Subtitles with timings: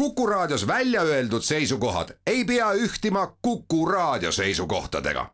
[0.00, 5.26] Kuku Raadios välja öeldud seisukohad ei pea ühtima Kuku Raadio seisukohtadega.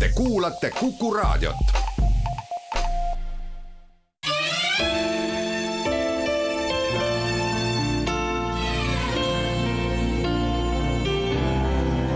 [0.00, 1.56] Te kuulate Kuku Raadiot.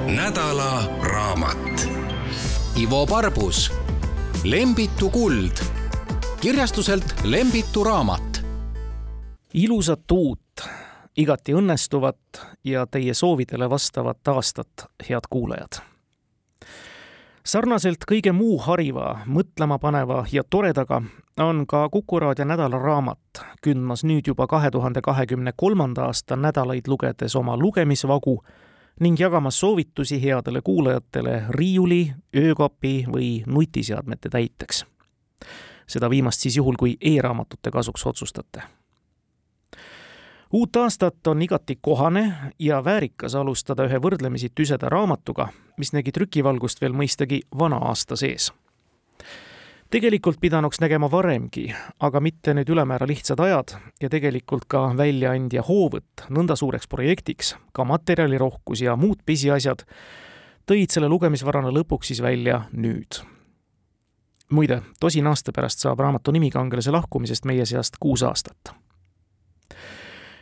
[0.07, 1.89] nädala raamat.
[2.77, 3.73] Ivo Parbus,
[4.45, 5.57] Lembitu kuld,
[6.41, 8.41] kirjastuselt Lembitu raamat.
[9.55, 10.50] ilusat uut
[11.17, 15.83] igati õnnestuvat ja teie soovidele vastavat aastat, head kuulajad.
[17.45, 21.03] sarnaselt kõige muu hariva, mõtlemapaneva ja toredaga
[21.39, 27.37] on ka Kuku raadio nädalaraamat kündmas nüüd juba kahe tuhande kahekümne kolmanda aasta nädalaid lugedes
[27.37, 28.43] oma lugemisvagu
[29.01, 34.85] ning jagamas soovitusi headele kuulajatele riiuli, öökapi või nutiseadmete täiteks.
[35.87, 38.63] seda viimast siis juhul, kui e-raamatute kasuks otsustate
[40.53, 46.81] uut aastat on igati kohane ja väärikas alustada ühe võrdlemisi tüseda raamatuga, mis nägi trükivalgust
[46.83, 48.53] veel mõistagi vana aasta sees.
[49.91, 56.27] tegelikult pidanuks nägema varemgi, aga mitte nüüd ülemäära lihtsad ajad ja tegelikult ka väljaandja hoovõtt
[56.31, 59.87] nõnda suureks projektiks, ka materjalirohkus ja muud pisiasjad
[60.67, 63.23] tõid selle lugemisvarana lõpuks siis välja nüüd
[64.51, 68.75] muide, tosin aasta pärast saab raamatu nimi kangelase lahkumisest meie seast kuus aastat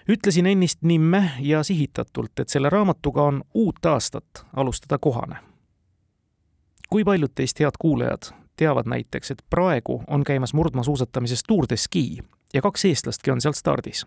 [0.08, 5.36] ütlesin ennist nimme ja sihitatult, et selle raamatuga on uut aastat alustada kohane.
[6.88, 8.22] kui paljud teist, head kuulajad,
[8.56, 12.18] teavad näiteks, et praegu on käimas murdmaasuusatamises Tour de Ski
[12.54, 14.06] ja kaks eestlastki on seal stardis?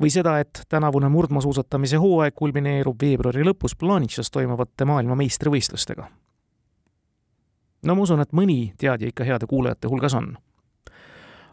[0.00, 6.08] või seda, et tänavune murdmaasuusatamise hooaeg kulmineerub veebruari lõpus Planitšas toimuvate maailmameistrivõistlustega?
[7.82, 10.36] no ma usun, et mõni teadja ikka heade kuulajate hulgas on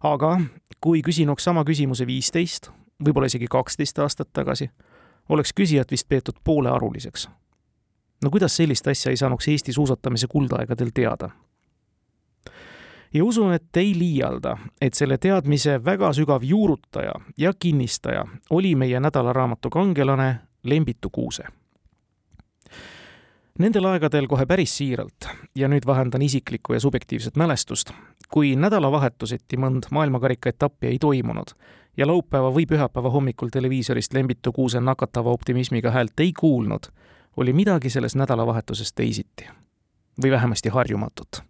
[0.03, 0.39] aga
[0.81, 2.72] kui küsinuks sama küsimuse viisteist
[3.05, 4.69] võib-olla isegi kaksteist aastat tagasi,
[5.30, 7.30] oleks küsijat vist peetud poolearuliseks.
[8.23, 11.29] no kuidas sellist asja ei saanuks Eesti suusatamise kuldaegadel teada?
[13.13, 19.00] ja usun, et ei liialda, et selle teadmise väga sügav juurutaja ja kinnistaja oli meie
[19.00, 21.44] nädalaraamatu kangelane Lembitu Kuuse.
[23.59, 27.91] Nendel aegadel kohe päris siiralt ja nüüd vahendan isiklikku ja subjektiivset mälestust,
[28.31, 31.51] kui nädalavahetuseti mõnd maailmakarika etappi ei toimunud
[31.97, 36.91] ja laupäeva või pühapäeva hommikul televiisorist Lembitu Kuuse nakatava optimismiga häält ei kuulnud,
[37.38, 39.47] oli midagi selles nädalavahetuses teisiti.
[40.24, 41.44] või vähemasti harjumatut.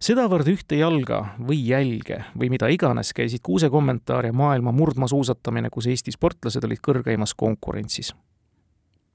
[0.00, 5.86] sedavõrd ühte jalga või jälge või mida iganes käisid Kuuse kommentaar ja maailma murdmaasuusatamine, kus
[5.86, 8.14] Eesti sportlased olid kõrgeimas konkurentsis.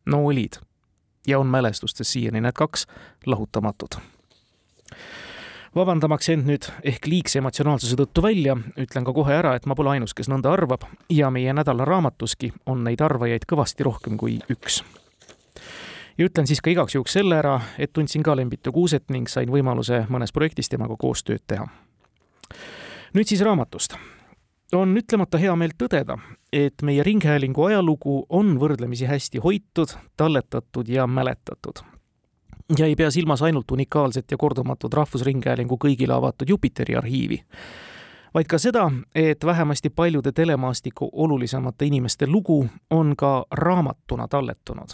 [0.05, 0.53] no olid
[1.27, 2.87] ja on mälestustes siiani need kaks
[3.25, 4.01] lahutamatud
[5.75, 9.95] vabandamaks end nüüd ehk liigse emotsionaalsuse tõttu välja, ütlen ka kohe ära, et ma pole
[9.95, 14.83] ainus, kes nõnda arvab ja meie nädala raamatuski on neid arvajaid kõvasti rohkem kui üks.
[16.17, 19.49] ja ütlen siis ka igaks juhuks selle ära, et tundsin ka Lembitu Kuuset ning sain
[19.49, 21.67] võimaluse mõnes projektis temaga koostööd teha.
[23.13, 23.97] nüüd siis raamatust
[24.73, 26.17] on ütlemata hea meel tõdeda,
[26.53, 31.81] et meie Ringhäälingu ajalugu on võrdlemisi hästi hoitud, talletatud ja mäletatud
[32.77, 37.43] ja ei pea silmas ainult unikaalset ja kordumatut Rahvusringhäälingu kõigile avatud Jupiteri arhiivi,
[38.33, 44.89] vaid ka seda, et vähemasti paljude telemaastiku olulisemate inimeste lugu on ka raamatuna talletunud.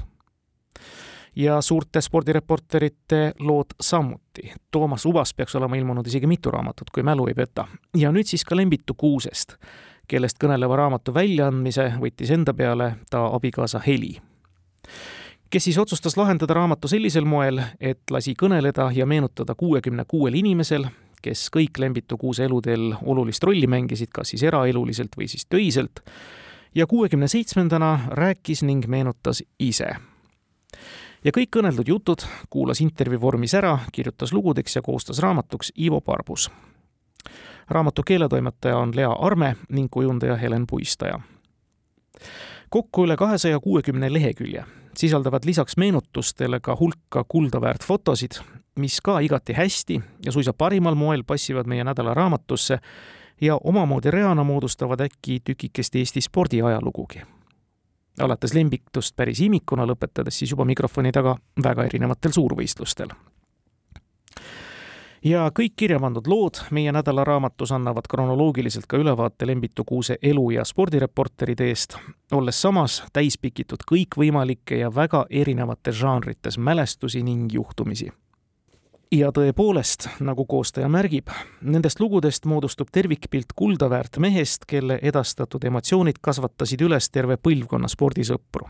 [1.35, 4.53] ja suurte spordireporterite lood samuti.
[4.71, 7.67] Toomas Ubas peaks olema ilmunud isegi mitu raamatut, kui mälu ei peta.
[7.97, 9.55] ja nüüd siis ka Lembitu Kuusest,
[10.07, 14.17] kellest kõneleva raamatu väljaandmise võttis enda peale ta abikaasa Heli
[15.49, 20.85] kes siis otsustas lahendada raamatu sellisel moel, et lasi kõneleda ja meenutada kuuekümne kuuel inimesel,
[21.21, 26.03] kes kõik Lembitu Kuuse eluteel olulist rolli mängisid, kas siis eraeluliselt või siis töiselt,
[26.75, 29.95] ja kuuekümne seitsmendana rääkis ning meenutas ise.
[31.23, 36.51] ja kõik kõneldud jutud kuulas intervjuu vormis ära, kirjutas lugudeks ja koostas raamatuks Ivo Parbus.
[37.69, 41.19] raamatu keeletoimetaja on Lea Arme ning kujundaja Helen Puistaja
[42.69, 44.65] kokku üle kahesaja kuuekümne lehekülje
[44.99, 48.39] sisaldavad lisaks meenutustele ka hulka kulda väärt fotosid,
[48.79, 52.79] mis ka igati hästi ja suisa parimal moel passivad meie nädala raamatusse
[53.41, 57.21] ja omamoodi reana moodustavad äkki tükikest Eesti spordiajalugugi.
[58.19, 63.15] alates lembitust päris imikuna, lõpetades siis juba mikrofoni taga väga erinevatel suurvõistlustel
[65.23, 70.65] ja kõik kirja pandud lood meie nädalaraamatus annavad kronoloogiliselt ka ülevaate Lembitu Kuuse elu- ja
[70.65, 71.97] spordireporteride eest,
[72.31, 78.11] olles samas täispikitud kõikvõimalikke ja väga erinevates žanrites mälestusi ning juhtumisi.
[79.11, 81.29] ja tõepoolest, nagu koostaja märgib,
[81.61, 88.69] nendest lugudest moodustub tervikpilt kuldaväärt mehest, kelle edastatud emotsioonid kasvatasid üles terve põlvkonna spordisõpru.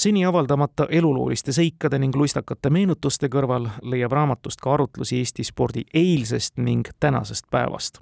[0.00, 6.56] Seni avaldamata elulooliste seikade ning luistakate meenutuste kõrval leiab raamatust ka arutlusi Eesti spordi eilsest
[6.56, 8.00] ning tänasest päevast.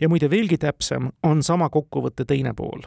[0.00, 2.82] ja muide, veelgi täpsem on sama kokkuvõtte teine pool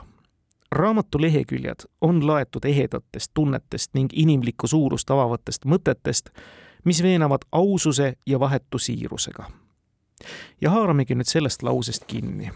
[0.75, 6.30] raamatu leheküljed on laetud ehedatest tunnetest ning inimlikku suurust avavatest mõtetest,
[6.83, 9.45] mis veenavad aususe ja vahetu siirusega.
[10.62, 12.51] ja haaramegi nüüd sellest lausest kinni.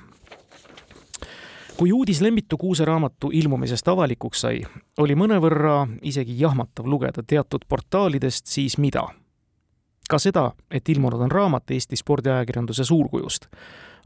[1.80, 4.58] Kui uudis Lembitu Kuuse raamatu ilmumisest avalikuks sai,
[5.00, 9.04] oli mõnevõrra isegi jahmatav lugeda teatud portaalidest siis mida.
[10.10, 13.48] ka seda, et ilmunud on raamat Eesti spordiajakirjanduse suurkujust.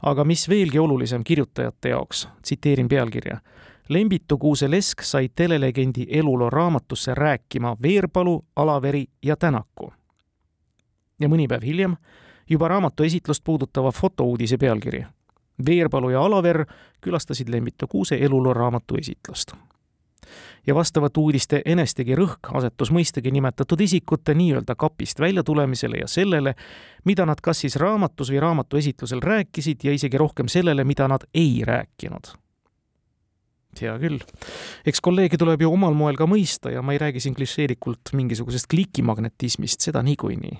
[0.02, 3.40] aga mis veelgi olulisem kirjutajate jaoks, tsiteerin pealkirja
[3.88, 9.92] Lembitu Kuuse Lesk sai telelegendi eluloo raamatusse rääkima Veerpalu, Alaveri ja Tänaku
[11.20, 11.96] ja mõni päev hiljem
[12.50, 15.04] juba raamatu esitlust puudutava fotouudise pealkiri.
[15.66, 16.64] Veerpalu ja Alaver
[17.00, 19.52] külastasid Lembitu Kuuse eluloo raamatu esitlust.
[20.66, 26.54] ja vastavat uudiste enestegi rõhk asetus mõistagi nimetatud isikute nii-öelda kapist väljatulemisele ja sellele,
[27.04, 31.28] mida nad kas siis raamatus või raamatu esitlusel rääkisid ja isegi rohkem sellele, mida nad
[31.34, 32.32] ei rääkinud
[33.80, 34.18] hea küll.
[34.86, 38.66] eks kolleege tuleb ju omal moel ka mõista ja ma ei räägi siin klišeelikult mingisugusest
[38.70, 40.58] klikimagnetismist, seda niikuinii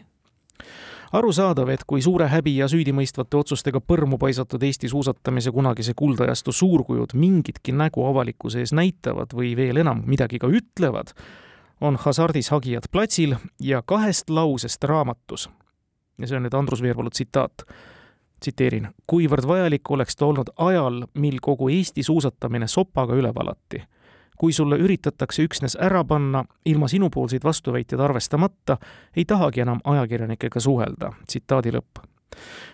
[1.14, 7.14] arusaadav, et kui suure häbi ja süüdimõistvate otsustega põrmu paisatud Eesti suusatamise kunagise kuldajastu suurkujud
[7.18, 11.14] mingitki nägu avalikkuse ees näitavad või veel enam, midagi ka ütlevad,
[11.80, 15.48] on hasardis hagijad platsil ja kahest lausest raamatus,
[16.18, 17.66] ja see on nüüd Andrus Veerpalu tsitaat,
[18.42, 23.84] tsiteerin, kuivõrd vajalik oleks ta olnud ajal, mil kogu Eesti suusatamine sopaga üle valati
[24.38, 28.76] kui sulle üritatakse üksnes ära panna, ilma sinupoolseid vastuväiteid arvestamata,
[29.16, 31.12] ei tahagi enam ajakirjanikega suhelda.
[31.26, 32.02] tsitaadi lõpp.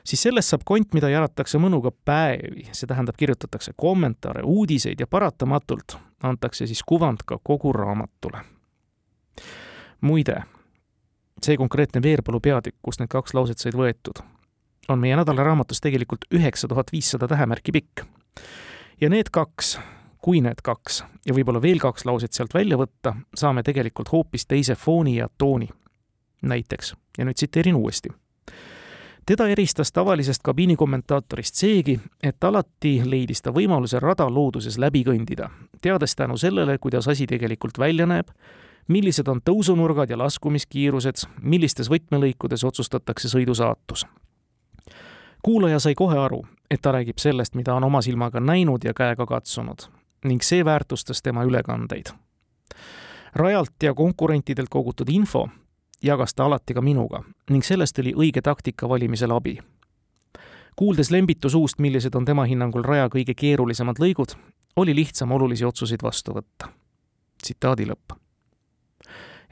[0.05, 5.99] siis sellest saab kont, mida jagatakse mõnuga päevi, see tähendab, kirjutatakse kommentaare, uudiseid ja paratamatult
[6.23, 8.41] antakse siis kuvand ka kogu raamatule.
[10.01, 10.43] muide,
[11.43, 14.25] see konkreetne Veerpalu peatükk, kust need kaks lauset said võetud,
[14.89, 18.05] on meie nädalaraamatus tegelikult üheksa tuhat viissada tähemärki pikk.
[19.01, 19.79] ja need kaks
[20.21, 24.75] kui need kaks ja võib-olla veel kaks lauset sealt välja võtta, saame tegelikult hoopis teise
[24.75, 25.69] fooni ja tooni.
[26.43, 28.09] näiteks, ja nüüd tsiteerin uuesti.
[29.27, 35.51] teda eristas tavalisest kabiinikommentaatorist seegi, et alati leidis ta võimaluse rada looduses läbi kõndida,
[35.83, 38.29] teades tänu sellele, kuidas asi tegelikult välja näeb,
[38.89, 44.07] millised on tõusunurgad ja laskumiskiirused, millistes võtmelõikudes otsustatakse sõidu saatus
[45.43, 49.27] kuulaja sai kohe aru, et ta räägib sellest, mida on oma silmaga näinud ja käega
[49.27, 52.07] katsunud ning see väärtustas tema ülekandeid.
[53.35, 55.49] rajalt ja konkurentidelt kogutud info
[56.03, 59.59] jagas ta alati ka minuga ning sellest oli õige taktika valimisel abi.
[60.77, 64.37] kuuldes Lembitu suust, millised on tema hinnangul raja kõige keerulisemad lõigud,
[64.77, 66.69] oli lihtsam olulisi otsuseid vastu võtta.
[67.43, 68.17] tsitaadi lõpp.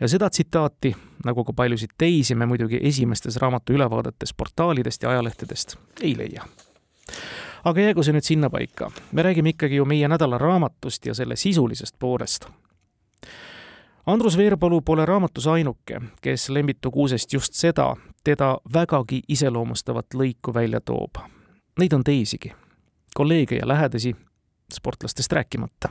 [0.01, 0.95] ja seda tsitaati,
[1.25, 6.45] nagu ka paljusid teisi, me muidugi esimestes raamatu ülevaadetes portaalidest ja ajalehtedest ei leia
[7.65, 8.91] aga jäägu see nüüd sinnapaika.
[9.13, 12.49] me räägime ikkagi ju meie nädala raamatust ja selle sisulisest poolest.
[14.07, 20.81] Andrus Veerpalu pole raamatus ainuke, kes Lembitu Kuusest just seda, teda vägagi iseloomustavat lõiku välja
[20.81, 21.21] toob.
[21.79, 22.53] Neid on teisigi,
[23.15, 24.17] kolleege ja lähedasi,
[24.73, 25.89] sportlastest rääkimata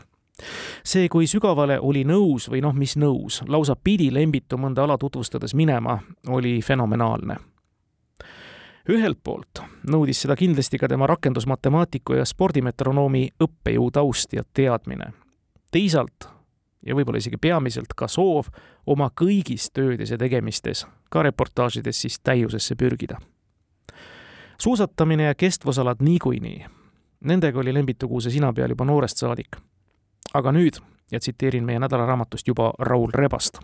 [0.84, 5.56] see, kui sügavale oli nõus või noh, mis nõus, lausa pidi Lembitu mõnda ala tutvustades
[5.58, 7.38] minema, oli fenomenaalne
[8.90, 15.12] ühelt poolt nõudis seda kindlasti ka tema rakendusmatemaatiku ja spordimetronoomi õppejõu taust ja teadmine.
[15.72, 16.30] teisalt
[16.86, 18.48] ja võib-olla isegi peamiselt ka soov
[18.86, 23.18] oma kõigis töödes ja tegemistes, ka reportaažides siis täiusesse pürgida.
[24.58, 26.66] suusatamine ja kestvusalad niikuinii,
[27.24, 29.58] nendega oli Lembitu Kuuse sina peal juba noorest saadik.
[30.34, 30.80] aga nüüd,
[31.12, 33.60] ja tsiteerin meie nädalaraamatust juba Raul Rebast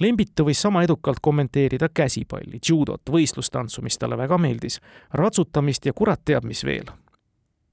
[0.00, 4.78] Lembitu võis sama edukalt kommenteerida käsipalli, judot, võistlustantsu, mis talle väga meeldis,
[5.12, 6.86] ratsutamist ja kurat teab, mis veel.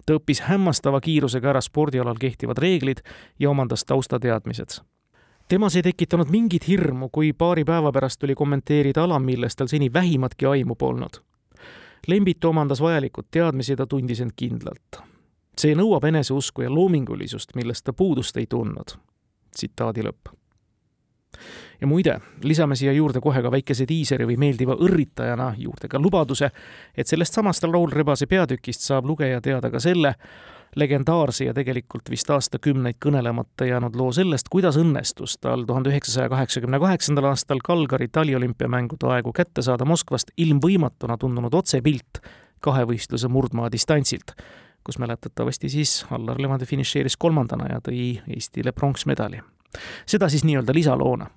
[0.05, 3.01] ta õppis hämmastava kiirusega ära spordialal kehtivad reeglid
[3.39, 4.82] ja omandas taustateadmised.
[5.48, 9.94] temas ei tekitanud mingit hirmu, kui paari päeva pärast tuli kommenteerida ala, millest tal seni
[9.94, 11.22] vähimatki aimu polnud.
[12.08, 14.98] Lembitu omandas vajalikud teadmised ja tundis end kindlalt.
[15.58, 18.98] see nõuab eneseusku ja loomingulisust, millest ta puudust ei tundnud.
[19.55, 20.45] tsitaadi lõpp
[21.82, 26.51] ja muide, lisame siia juurde kohe ka väikese diiseri või meeldiva õrritajana juurde ka lubaduse,
[26.98, 30.15] et sellest samast Raul Rebase peatükist saab lugeja teada ka selle,
[30.75, 36.80] legendaarse ja tegelikult vist aastakümneid kõnelemata jäänud loo sellest, kuidas õnnestus tal tuhande üheksasaja kaheksakümne
[36.84, 42.20] kaheksandal aastal Kalgari taliolümpiamängude aegu kätte saada Moskvast ilmvõimatuna tundunud otsepilt
[42.65, 44.36] kahevõistluse murdmaa distantsilt,
[44.84, 49.42] kus mäletatavasti siis Allar Levandi finišeeris kolmandana ja tõi Eestile pronksmedali.
[50.05, 51.27] Seda siis nii-öelda lisaloona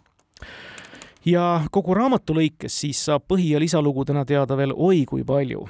[1.24, 5.68] ja kogu raamatu lõikes siis saab põhi- ja lisalugudena teada veel oi kui palju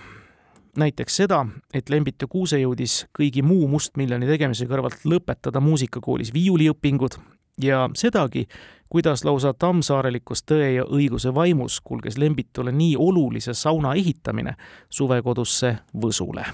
[0.78, 7.18] näiteks seda, et Lembit ja Kuuse jõudis kõigi muu Mustmiljoni tegemise kõrvalt lõpetada muusikakoolis viiuliõpingud
[7.62, 8.46] ja sedagi,
[8.88, 14.54] kuidas lausa tammsaarelikus Tõe ja õiguse vaimus kulges Lembitule nii olulise sauna ehitamine
[14.88, 16.46] suvekodusse Võsule.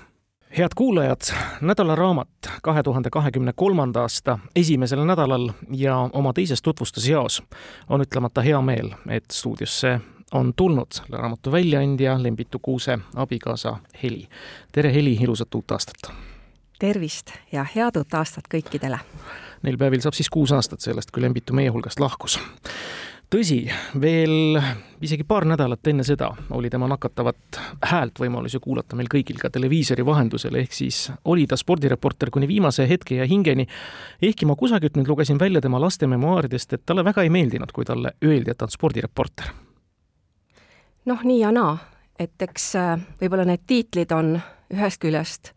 [0.58, 1.20] Head kuulajad,
[1.60, 2.28] nädalaraamat
[2.62, 7.42] kahe tuhande kahekümne kolmanda aasta esimesel nädalal ja oma teises tutvustusjaos
[7.88, 10.00] on ütlemata hea meel, et stuudiosse
[10.32, 14.28] on tulnud selle raamatu väljaandja Lembitu Kuuse abikaasa Heli.
[14.72, 16.12] tere, Heli, ilusat uut aastat!
[16.78, 18.98] tervist ja head uut aastat kõikidele!
[19.62, 22.38] Neil päevil saab siis kuus aastat sellest, kui Lembitu meie hulgast lahkus.
[23.30, 23.64] Tõsi,
[24.00, 24.58] veel
[25.04, 27.58] isegi paar nädalat enne seda oli tema nakatavat
[27.90, 32.48] häält võimalus ju kuulata meil kõigil ka televiisori vahendusel, ehk siis oli ta spordireporter kuni
[32.48, 33.66] viimase hetke ja hingeni.
[34.22, 37.84] ehkki ma kusagilt nüüd lugesin välja tema laste memuaaridest, et talle väga ei meeldinud, kui
[37.84, 39.52] talle öeldi, et ta on spordireporter
[41.04, 41.76] noh, nii ja naa,
[42.18, 44.38] et eks äh, võib-olla need tiitlid on
[44.72, 45.52] ühest küljest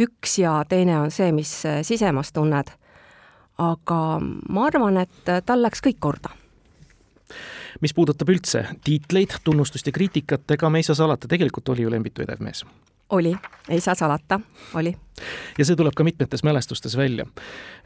[0.00, 2.70] üks ja teine on see, mis äh, sisemas tunned.
[3.58, 3.98] aga
[4.48, 6.30] ma arvan, et äh, tal läks kõik korda
[7.80, 11.90] mis puudutab üldse tiitleid, tunnustust ja kriitikat, ega me ei saa salata, tegelikult oli ju
[11.90, 12.64] Lembitu edev mees.
[13.10, 13.34] oli,
[13.68, 14.40] ei saa salata,
[14.74, 14.94] oli.
[15.58, 17.26] ja see tuleb ka mitmetes mälestustes välja.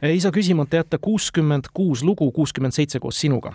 [0.01, 3.53] ei saa küsimata jätta kuuskümmend kuus lugu, kuuskümmend seitse koos sinuga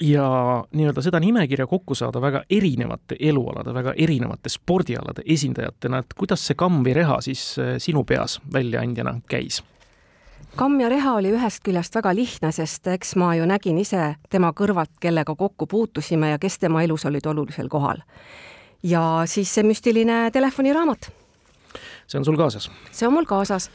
[0.00, 6.46] ja nii-öelda seda nimekirja kokku saada väga erinevate elualade, väga erinevate spordialade esindajatena, et kuidas
[6.46, 9.62] see kamm või reha siis eh, sinu peas väljaandjana käis?
[10.56, 14.52] Kamm ja reha oli ühest küljest väga lihtne, sest eks ma ju nägin ise tema
[14.56, 18.00] kõrvalt, kellega kokku puutusime ja kes tema elus olid olulisel kohal.
[18.82, 21.10] ja siis see müstiline telefoniraamat.
[22.06, 22.70] see on sul kaasas?
[22.90, 23.70] see on mul kaasas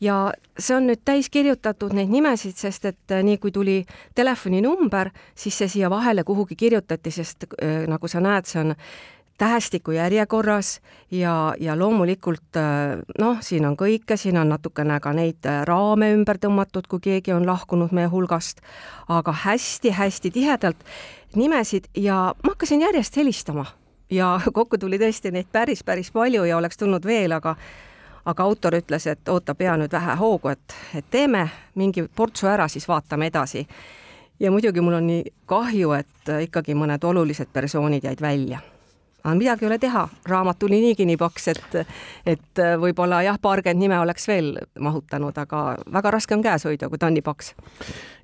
[0.00, 5.10] ja see on nüüd täis kirjutatud neid nimesid, sest et äh, nii kui tuli telefoninumber,
[5.34, 8.74] siis see siia vahele kuhugi kirjutati, sest äh, nagu sa näed, see on
[9.38, 15.46] tähestiku järjekorras ja, ja loomulikult äh, noh, siin on kõike, siin on natukene ka neid
[15.64, 18.62] raame ümber tõmmatud, kui keegi on lahkunud meie hulgast,
[19.08, 20.84] aga hästi-hästi tihedalt
[21.34, 23.66] nimesid ja ma hakkasin järjest helistama.
[24.10, 27.56] Ja kokku tuli tõesti neid päris, päris palju ja oleks tulnud veel, aga
[28.24, 31.42] aga autor ütles, et oota, pea nüüd vähe hoogu, et, et teeme
[31.76, 33.66] mingi portsu ära, siis vaatame edasi.
[34.40, 38.62] ja muidugi mul on nii kahju, et ikkagi mõned olulised persoonid jäid välja
[39.24, 41.76] aga midagi ei ole teha, raamat tuli niigi nii paks, et,
[42.28, 44.50] et võib-olla jah, paarkümmend nime oleks veel
[44.84, 45.62] mahutanud, aga
[45.92, 47.54] väga raske on käes hoida, kui ta on nii paks.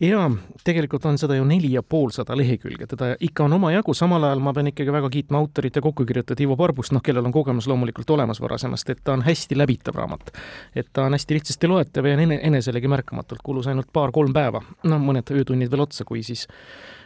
[0.04, 0.26] jaa,
[0.64, 4.52] tegelikult on seda ju neli ja poolsada lehekülge, teda ikka on omajagu, samal ajal ma
[4.56, 8.40] pean ikkagi väga kiitma autorit ja kokkukirjutajat Ivo Parbust, noh, kellel on kogemus loomulikult olemas
[8.44, 10.32] varasemast, et ta on hästi läbitav raamat.
[10.74, 15.32] et ta on hästi lihtsasti loetav ja eneselegi märkamatult, kulus ainult paar-kolm päeva, no mõned
[15.32, 16.46] öötunnid veel otsa, kui siis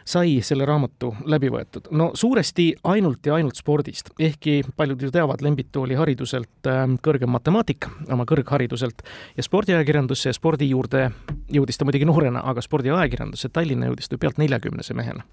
[0.05, 1.89] sai selle raamatu läbi võetud?
[1.97, 7.33] no suuresti ainult ja ainult spordist, ehkki paljud ju teavad, Lembitu oli hariduselt ähm, kõrgem
[7.33, 9.05] matemaatik, oma kõrghariduselt,
[9.37, 11.09] ja spordiajakirjandusse ja spordi juurde
[11.53, 15.25] jõudis ta muidugi noorena, aga spordiajakirjandusse Tallinna jõudis ta pealt neljakümnese mehena.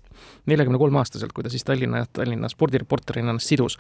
[0.46, 3.78] neljakümne kolme aastaselt, kui ta siis Tallinna, Tallinna spordireporterina ennast sidus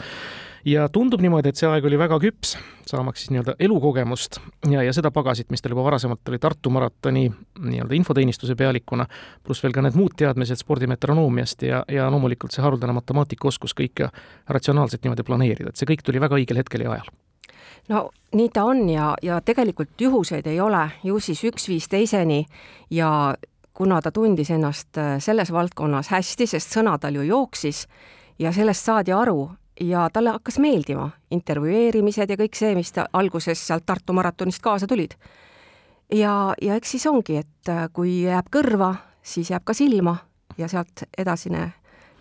[0.65, 2.55] ja tundub niimoodi, et see aeg oli väga küps,
[2.89, 7.25] saamaks siis nii-öelda elukogemust ja, ja seda pagasit, mis tal juba varasemalt oli Tartu maratoni
[7.59, 9.07] nii-öelda infoteenistuse pealikuna,
[9.45, 14.09] pluss veel ka need muud teadmised spordimetronoomiast ja, ja loomulikult see haruldane matemaatikaoskus kõike
[14.49, 17.11] ratsionaalselt niimoodi planeerida, et see kõik tuli väga õigel hetkel ja ajal
[17.89, 22.45] no nii ta on ja, ja tegelikult juhuseid ei ole, ju siis üks viis teiseni
[22.89, 23.35] ja
[23.73, 27.87] kuna ta tundis ennast äh, selles valdkonnas hästi, sest sõna tal ju jooksis
[28.39, 29.49] ja sellest saadi aru,
[29.81, 34.87] ja talle hakkas meeldima intervjueerimised ja kõik see, mis ta alguses sealt Tartu maratonist kaasa
[34.87, 35.15] tulid.
[36.13, 40.17] ja, ja eks siis ongi, et äh, kui jääb kõrva, siis jääb ka silma
[40.57, 41.71] ja sealt edasine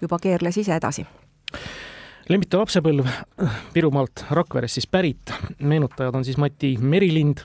[0.01, 1.07] juba keerles ise edasi.
[2.29, 3.09] Lembitu lapsepõlv
[3.75, 7.43] Virumaalt Rakverest siis pärit, meenutajad on siis Mati Merilind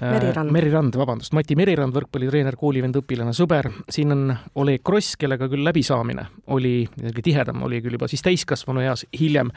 [0.00, 0.50] Merirand.
[0.50, 3.68] Merirand, vabandust, Mati Merirand, võrkpallitreener, koolivend, õpilane, sõber.
[3.94, 6.24] siin on Oleg Kross, kellega küll läbisaamine
[6.56, 6.88] oli
[7.22, 9.52] tihedam, oli küll juba siis täiskasvanu eas hiljem.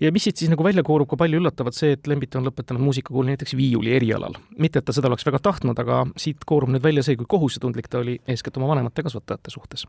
[0.00, 2.80] ja mis siit siis nagu välja koorub ka palju üllatavat, see, et Lembit on lõpetanud
[2.80, 4.38] muusikakooli näiteks viiuli erialal.
[4.58, 7.88] mitte, et ta seda oleks väga tahtnud, aga siit koorub nüüd välja see, kui kohusetundlik
[7.92, 9.86] ta oli eeskätt oma vanemate kasvatajate suhtes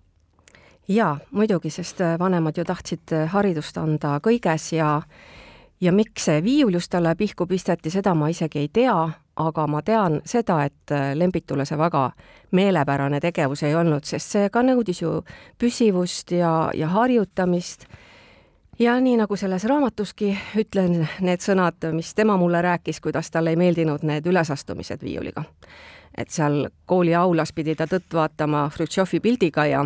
[0.87, 5.01] jaa, muidugi, sest vanemad ju tahtsid haridust anda kõiges ja
[5.81, 8.95] ja miks see viiul just talle pihku pisteti, seda ma isegi ei tea,
[9.35, 12.11] aga ma tean seda, et äh, Lembitule see väga
[12.51, 15.21] meelepärane tegevus ei olnud, sest see ka nõudis ju
[15.59, 17.87] püsivust ja, ja harjutamist.
[18.79, 23.55] ja nii nagu selles raamatuski ütlen need sõnad, mis tema mulle rääkis, kuidas talle ei
[23.55, 25.43] meeldinud need ülesastumised viiuliga.
[26.17, 29.85] et seal kooli aulas pidi ta tõtt vaatama Hrutšovi pildiga ja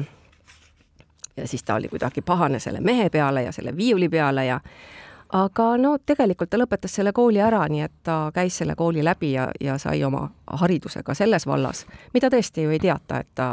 [1.38, 4.60] ja siis ta oli kuidagi pahane selle mehe peale ja selle viiuli peale ja
[5.34, 9.34] aga no tegelikult ta lõpetas selle kooli ära, nii et ta käis selle kooli läbi
[9.34, 10.28] ja, ja sai oma
[10.62, 13.50] hariduse ka selles vallas, mida tõesti ju ei teata, et ta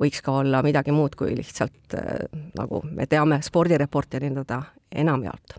[0.00, 2.24] võiks ka olla midagi muud kui lihtsalt äh,
[2.58, 4.62] nagu me teame spordireporterina ta
[4.94, 5.58] enamjaolt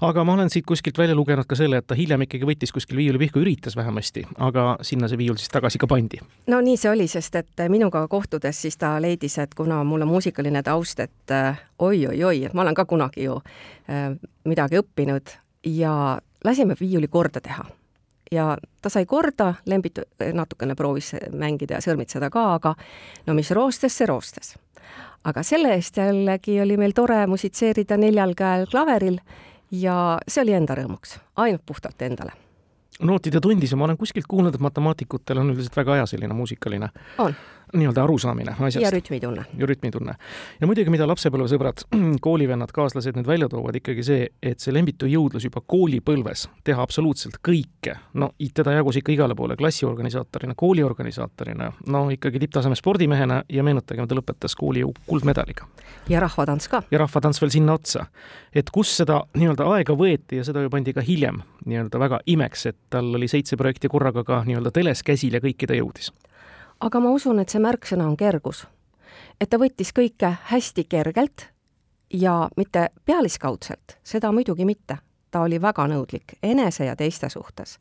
[0.00, 3.00] aga ma olen siit kuskilt välja lugenud ka selle, et ta hiljem ikkagi võttis kuskil
[3.00, 6.20] viiuli pihku, üritas vähemasti, aga sinna see viiul siis tagasi ka pandi.
[6.46, 10.12] no nii see oli, sest et minuga kohtudes siis ta leidis, et kuna mul on
[10.12, 11.36] muusikaline taust, et
[11.78, 13.40] oi-oi-oi, äh, et ma olen ka kunagi ju
[13.90, 14.12] äh,
[14.44, 15.96] midagi õppinud ja
[16.44, 17.66] lasime viiuli korda teha
[18.32, 19.98] ja ta sai korda, Lembit
[20.32, 22.74] natukene proovis mängida ja sõrmitseda ka, aga
[23.26, 24.56] no mis roostes, see roostes.
[25.24, 29.18] Aga selle eest jällegi oli meil tore musitseerida neljal käel klaveril
[29.70, 32.32] ja see oli enda rõõmuks, ainult puhtalt endale.
[33.02, 36.88] Nootide tundis ja ma olen kuskilt kuulnud, et matemaatikutel on üldiselt väga hea selline muusikaline.
[37.18, 37.34] On
[37.76, 38.82] nii-öelda arusaamine asjast.
[38.84, 39.44] ja rütmitunne.
[39.58, 40.14] ja rütmitunne.
[40.60, 41.84] ja muidugi, mida lapsepõlvesõbrad,
[42.26, 47.40] koolivennad, kaaslased nüüd välja toovad, ikkagi see, et see Lembitu jõudlus juba koolipõlves teha absoluutselt
[47.44, 54.08] kõike, no teda jagus ikka igale poole klassiorganisaatorina, kooliorganisaatorina, no ikkagi tipptaseme spordimehena ja meenutagem,
[54.08, 55.66] ta lõpetas kooli ju kuldmedaliga.
[56.08, 56.82] ja rahvatants ka.
[56.90, 58.06] ja rahvatants veel sinna otsa.
[58.54, 62.66] et kus seda nii-öelda aega võeti ja seda ju pandi ka hiljem nii-öelda väga imeks,
[62.66, 66.12] et tal oli seitse projekti korraga ka nii-öelda teles käsil ja kõiki ta jõudis
[66.80, 68.66] aga ma usun, et see märksõna on kergus.
[69.40, 71.48] et ta võttis kõike hästi kergelt
[72.12, 74.98] ja mitte pealiskaudselt, seda muidugi mitte.
[75.30, 77.78] ta oli väga nõudlik enese ja teiste suhtes.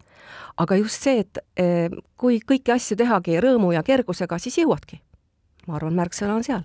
[0.57, 5.01] aga just see, et eh, kui kõiki asju tehagi rõõmu ja kergusega, siis jõuadki.
[5.67, 6.63] ma arvan, märksõna on seal.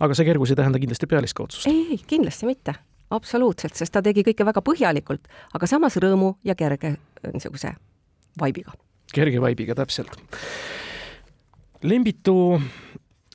[0.00, 1.66] aga see kergus ei tähenda kindlasti pealiskaudsust?
[1.66, 2.74] ei, ei, kindlasti mitte
[3.12, 6.96] absoluutselt, sest ta tegi kõike väga põhjalikult, aga samas rõõmu ja kerge
[7.32, 7.74] niisuguse
[8.40, 8.72] vaibiga.
[9.12, 10.16] kerge vaibiga, täpselt
[11.82, 12.60] Lembitu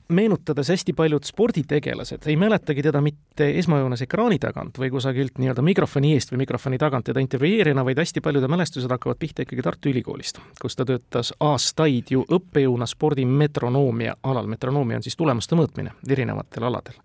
[0.10, 6.14] meenutades hästi paljud sporditegelased ei mäletagi teda mitte esmajoones ekraani tagant või kusagilt nii-öelda mikrofoni
[6.16, 10.40] eest või mikrofoni tagant teda intervjueerina, vaid hästi paljude mälestused hakkavad pihta ikkagi Tartu Ülikoolist,
[10.62, 14.48] kus ta töötas aastaid ju õppejõuna spordi metronoomia alal.
[14.48, 16.96] metronoomia on siis tulemuste mõõtmine erinevatel aladel.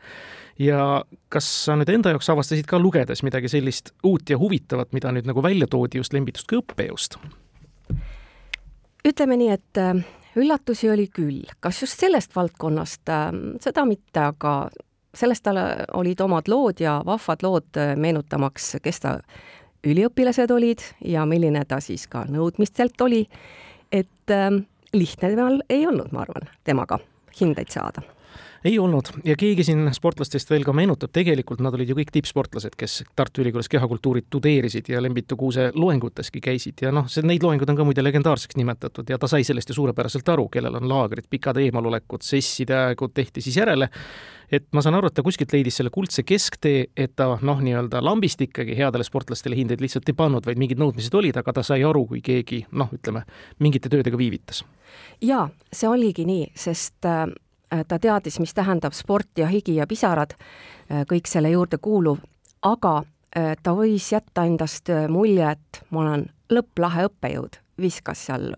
[0.59, 5.11] ja kas sa nüüd enda jaoks avastasid ka lugedes midagi sellist uut ja huvitavat, mida
[5.11, 7.19] nüüd nagu välja toodi just Lembitust kui õppejõust?
[9.03, 9.87] ütleme nii, et
[10.37, 14.71] üllatusi oli küll, kas just sellest valdkonnast, ähm, seda mitte, aga
[15.15, 15.61] sellest tal
[15.99, 19.19] olid omad lood ja vahvad lood äh, meenutamaks, kes ta
[19.85, 23.27] üliõpilased olid ja milline ta siis ka nõudmistelt oli.
[23.93, 26.99] et ähm, lihtne temal ei olnud, ma arvan, temaga
[27.41, 28.03] hindeid saada
[28.65, 29.11] ei olnud.
[29.25, 33.43] Ja keegi siin sportlastest veel ka meenutab, tegelikult nad olid ju kõik tippsportlased, kes Tartu
[33.43, 36.85] Ülikoolis kehakultuuri tudeerisid ja Lembitu Kuuse loenguteski käisid.
[36.85, 39.79] Ja noh, see, neid loenguid on ka muide legendaarseks nimetatud ja ta sai sellest ju
[39.81, 43.89] suurepäraselt aru, kellel on laagrid, pikad eemalolekud, sesside aegud tehti siis järele.
[44.53, 48.03] Et ma saan aru, et ta kuskilt leidis selle kuldse kesktee, et ta noh, nii-öelda
[48.05, 51.81] lambist ikkagi headele sportlastele hindeid lihtsalt ei pannud, vaid mingid nõudmised olid, aga ta sai
[51.89, 53.25] aru, kui keegi noh, ütleme
[53.65, 54.61] mingite töödega viivitas.
[55.25, 57.33] jaa, see oligi nii, sest Äh,
[57.89, 62.23] ta teadis, mis tähendab sport ja higi ja pisarad, äh, kõik selle juurde kuuluv,
[62.63, 68.53] aga äh, ta võis jätta endast mulje, et ma olen lõpplahe õppejõud, viskas seal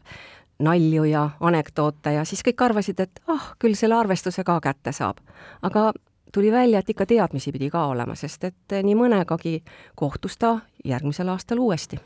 [0.65, 4.93] nalju ja anekdoote ja siis kõik arvasid, et ah oh,, küll selle arvestuse ka kätte
[4.93, 5.19] saab.
[5.63, 5.93] aga
[6.35, 9.63] tuli välja, et ikka teadmisi pidi ka olema, sest et nii mõnegagi
[9.95, 12.01] kohtus ta järgmisel aastal uuesti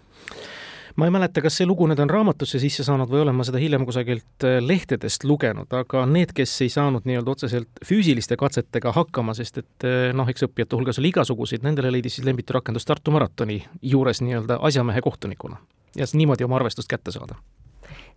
[0.98, 3.61] ma ei mäleta, kas see lugu nüüd on raamatusse sisse saanud või olen ma seda
[3.62, 9.34] hiljem kusagilt äh, lehtedest lugenud, aga need, kes ei saanud nii-öelda otseselt füüsiliste katsetega hakkama,
[9.38, 13.14] sest et äh, noh, eks õppijate hulgas oli igasuguseid, nendele leidis siis Lembitu rakendus Tartu
[13.14, 15.61] maratoni juures nii-öelda asjamehe kohtunikuna.
[15.96, 17.38] Ja niimoodi oma arvestust kätte saada.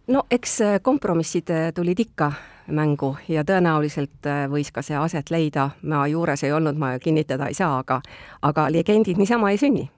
[0.10, 2.32] No eks äh, kompromissid tulid ikka
[2.74, 7.58] mängu ja tõenäoliselt võis ka see aset leida, ma juures ei olnud, ma kinnitada ei
[7.58, 8.02] saa, aga,
[8.41, 9.89] aga legendid niisama ei sünni.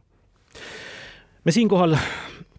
[1.43, 1.95] me siinkohal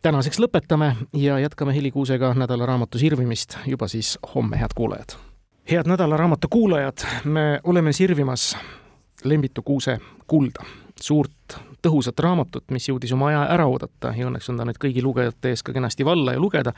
[0.04, 5.16] tänaseks lõpetame ja jätkame Heli Kuusega nädalaraamatu sirvimist juba siis homme, head kuulajad.
[5.70, 8.56] head nädalaraamatu kuulajad, me oleme sirvimas
[9.24, 10.64] Lembitu Kuuse kulda,
[11.00, 15.02] suurt tõhusat raamatut, mis jõudis oma aja ära oodata ja õnneks on ta nüüd kõigi
[15.04, 16.72] lugejate ees ka kenasti valla ja lugeda.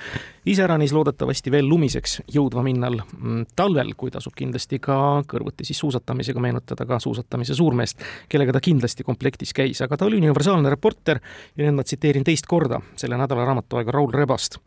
[0.46, 6.42] iseäranis loodetavasti veel lumiseks jõudva minnal mm, talvel, kui tasub kindlasti ka kõrvuti siis suusatamisega
[6.42, 11.20] meenutada ka suusatamise suurmeest, kellega ta kindlasti komplektis käis, aga ta oli universaalne reporter
[11.56, 14.58] ja nüüd ma tsiteerin teist korda selle nädala raamatuaega Raul Rebast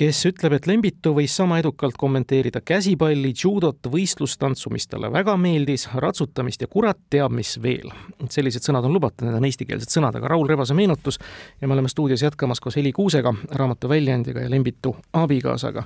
[0.00, 5.86] kes ütleb, et Lembitu võis sama edukalt kommenteerida käsipalli, judot, võistlustantsu, mis talle väga meeldis,
[6.00, 7.92] ratsutamist ja kurat teab, mis veel.
[8.32, 11.20] sellised sõnad on lubatud, need on eestikeelsed sõnad, aga Raul Rebase meenutus
[11.60, 15.84] ja me oleme stuudios jätkamas koos Heli Kuusega, raamatu väljaandjaga ja Lembitu abikaasaga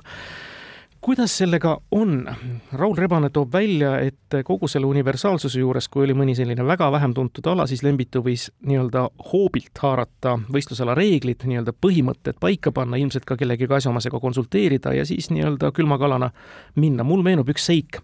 [1.05, 2.25] kuidas sellega on?
[2.73, 7.13] Raul Rebane toob välja, et kogu selle universaalsuse juures, kui oli mõni selline väga vähem
[7.13, 13.27] tuntud ala, siis Lembitu võis nii-öelda hoobilt haarata võistlusala reeglid, nii-öelda põhimõtted paika panna, ilmselt
[13.29, 16.31] ka kellegi asjaomasega konsulteerida ja siis nii-öelda külmakalana
[16.75, 17.03] minna.
[17.03, 18.01] mul meenub üks seik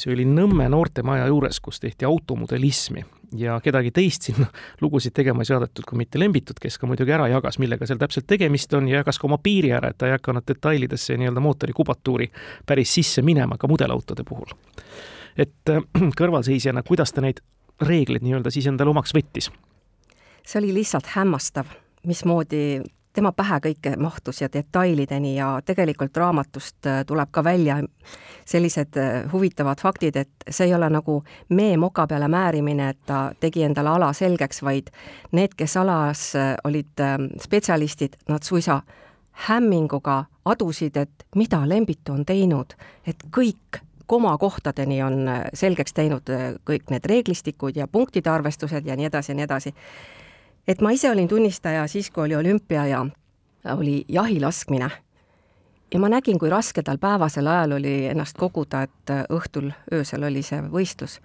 [0.00, 3.04] see oli Nõmme noortemaja juures, kus tehti automodelismi
[3.36, 4.46] ja kedagi teist sinna
[4.82, 8.26] lugusid tegema ei saadetud kui mitte Lembitut, kes ka muidugi ära jagas, millega seal täpselt
[8.30, 11.76] tegemist on ja jagas ka oma piiri ära, et ta ei hakanud detailidesse nii-öelda mootori
[11.76, 12.30] kubatuuri
[12.66, 14.54] päris sisse minema ka mudelautode puhul.
[15.36, 15.82] et äh,
[16.20, 17.42] kõrvalseisjana, kuidas ta neid
[17.80, 19.50] reegleid nii-öelda siis endale omaks võttis?
[20.46, 21.68] see oli lihtsalt hämmastav,
[22.06, 22.80] mismoodi
[23.12, 27.80] tema pähe kõike mahtus ja detailideni ja tegelikult raamatust äh, tuleb ka välja
[28.44, 33.30] sellised äh, huvitavad faktid, et see ei ole nagu mee moka peale määrimine, et ta
[33.40, 34.92] tegi endale ala selgeks, vaid
[35.32, 37.04] need, kes alas äh, olid
[37.42, 38.80] spetsialistid, nad suisa
[39.48, 42.74] hämminguga adusid, et mida Lembitu on teinud,
[43.06, 46.30] et kõik komakohtadeni on selgeks teinud
[46.66, 49.74] kõik need reeglistikud ja punktide arvestused ja nii edasi ja nii edasi
[50.68, 53.06] et ma ise olin tunnistaja siis, kui oli olümpia ja
[53.74, 54.90] oli jahi laskmine.
[55.94, 60.42] ja ma nägin, kui raske tal päevasel ajal oli ennast koguda, et õhtul, öösel oli
[60.42, 61.20] see võistlus.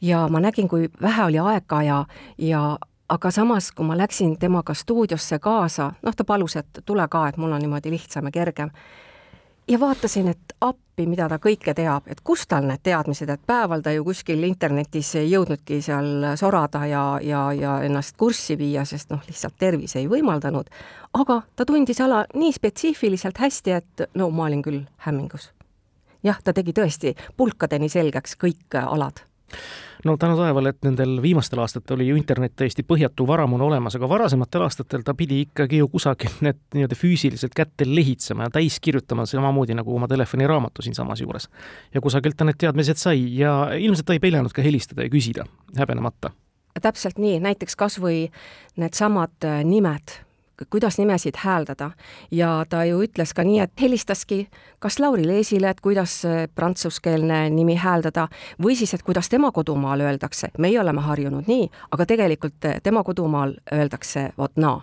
[0.00, 2.04] ja ma nägin, kui vähe oli aega ja,
[2.38, 7.28] ja aga samas, kui ma läksin temaga stuudiosse kaasa, noh, ta palus, et tule ka,
[7.28, 8.70] et mul on niimoodi lihtsam ja kergem
[9.68, 13.82] ja vaatasin, et appi, mida ta kõike teab, et kust tal need teadmised, et päeval
[13.84, 19.12] ta ju kuskil internetis ei jõudnudki seal sorada ja, ja, ja ennast kurssi viia, sest
[19.12, 20.72] noh, lihtsalt tervis ei võimaldanud.
[21.20, 25.52] aga ta tundis ala nii spetsiifiliselt hästi, et no ma olin küll hämmingus.
[26.22, 29.26] jah, ta tegi tõesti pulkadeni selgeks kõik alad
[30.04, 34.08] no tänu taevale, et nendel viimastel aastatel oli ju internet täiesti põhjatu varamuna olemas, aga
[34.08, 39.26] varasematel aastatel ta pidi ikkagi ju kusagilt need nii-öelda füüsiliselt kätte lehitsema ja täis kirjutama,
[39.26, 41.48] samamoodi nagu oma telefoniraamatu siinsamas juures.
[41.94, 45.46] ja kusagilt ta need teadmised sai ja ilmselt ta ei peljanud ka helistada ja küsida,
[45.78, 46.34] häbenemata
[46.82, 48.26] täpselt nii, näiteks kas või
[48.76, 50.18] needsamad nimed,
[50.70, 51.90] kuidas nimesid hääldada.
[52.30, 56.22] ja ta ju ütles ka nii, et helistaski kas Lauri Leesile, et kuidas
[56.54, 58.28] prantsuskeelne nimi hääldada,
[58.62, 60.48] või siis, et kuidas tema kodumaal öeldakse.
[60.58, 64.80] meie oleme harjunud nii, aga tegelikult tema kodumaal öeldakse vot naa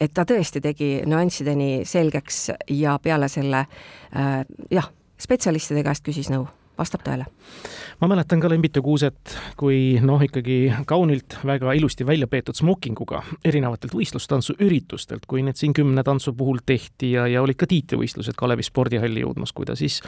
[0.00, 4.88] et ta tõesti tegi nüanssideni selgeks ja peale selle äh, jah,
[5.20, 6.48] spetsialistide käest küsis nõu
[6.80, 7.26] vastab tõele.
[8.00, 13.94] ma mäletan ka Lembitu Kuuset kui noh, ikkagi kaunilt väga ilusti välja peetud smokinguga erinevatelt
[13.96, 19.24] võistlustantsuüritustelt, kui need siin kümne tantsu puhul tehti ja, ja olid ka tiitlivõistlused Kalevi spordihalli
[19.24, 20.00] jõudmas, kui ta siis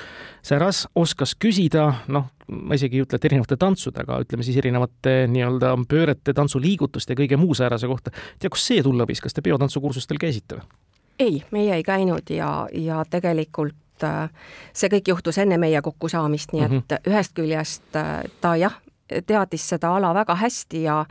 [0.45, 5.27] säras, oskas küsida, noh, ma isegi ei ütle, et erinevate tantsude, aga ütleme siis erinevate
[5.33, 8.15] nii-öelda pöörete, tantsuliigutuste ja kõige muu säärase kohta.
[8.39, 10.81] tea, kust see tulla võis, kas te peotantsukursustel käisite või?
[11.23, 14.31] ei, meie ei käinud ja, ja tegelikult et äh,
[14.75, 17.11] see kõik juhtus enne meie kokkusaamist, nii et mm -hmm.
[17.11, 18.81] ühest küljest äh, ta jah,
[19.27, 21.05] teadis seda ala väga hästi ja,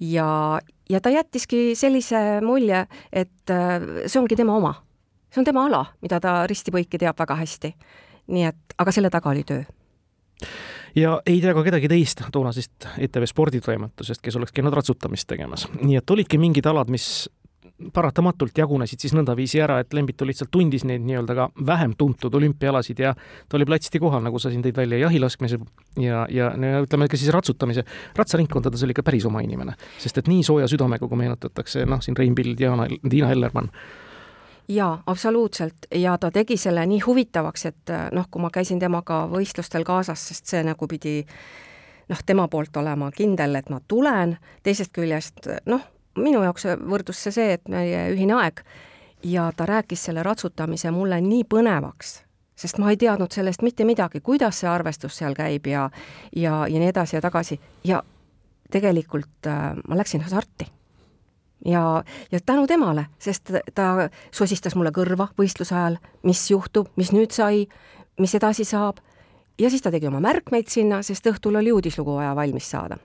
[0.00, 4.74] ja, ja ta jättiski sellise mulje, et äh, see ongi tema oma.
[5.30, 7.74] see on tema ala, mida ta risti-põiki teab väga hästi.
[8.26, 9.62] nii et, aga selle taga oli töö
[10.96, 15.68] ja ei tea ka kedagi teist toonasest ETV sporditoimetusest, kes oleks käinud ratsutamist tegemas.
[15.82, 17.30] nii et olidki mingid alad, mis
[17.92, 23.02] paratamatult jagunesid siis nõndaviisi ära, et Lembitu lihtsalt tundis neid nii-öelda ka vähem tuntud olümpiaalasid
[23.04, 25.58] ja ta oli platsti kohal, nagu sa siin tõid välja, jahilaskmise
[26.00, 26.48] ja, ja,
[26.82, 27.84] ütleme ka siis ratsutamise.
[28.16, 32.16] ratsaringkondades oli ikka päris oma inimene, sest et nii sooja südamega, kui meenutatakse, noh, siin
[32.16, 33.68] Rein Pild, Diana, Tiina Hellermann.
[34.68, 35.86] Jaa, absoluutselt.
[35.94, 40.50] Ja ta tegi selle nii huvitavaks, et noh, kui ma käisin temaga võistlustel kaasas, sest
[40.50, 41.20] see nagu pidi
[42.08, 44.36] noh, tema poolt olema kindel, et ma tulen,
[44.66, 45.84] teisest küljest noh,
[46.16, 48.62] minu jaoks võrdus see see, et meie ühine aeg.
[49.24, 52.20] Ja ta rääkis selle ratsutamise mulle nii põnevaks,
[52.56, 55.88] sest ma ei teadnud sellest mitte midagi, kuidas see arvestus seal käib ja
[56.36, 57.60] ja, ja nii edasi ja tagasi.
[57.84, 58.02] Ja
[58.70, 60.66] tegelikult äh, ma läksin hasarti.
[61.64, 67.32] ja, ja tänu temale, sest ta sosistas mulle kõrva võistluse ajal, mis juhtub, mis nüüd
[67.32, 67.66] sai,
[68.20, 69.00] mis edasi saab,
[69.58, 73.00] ja siis ta tegi oma märkmeid sinna, sest õhtul oli uudislugu vaja valmis saada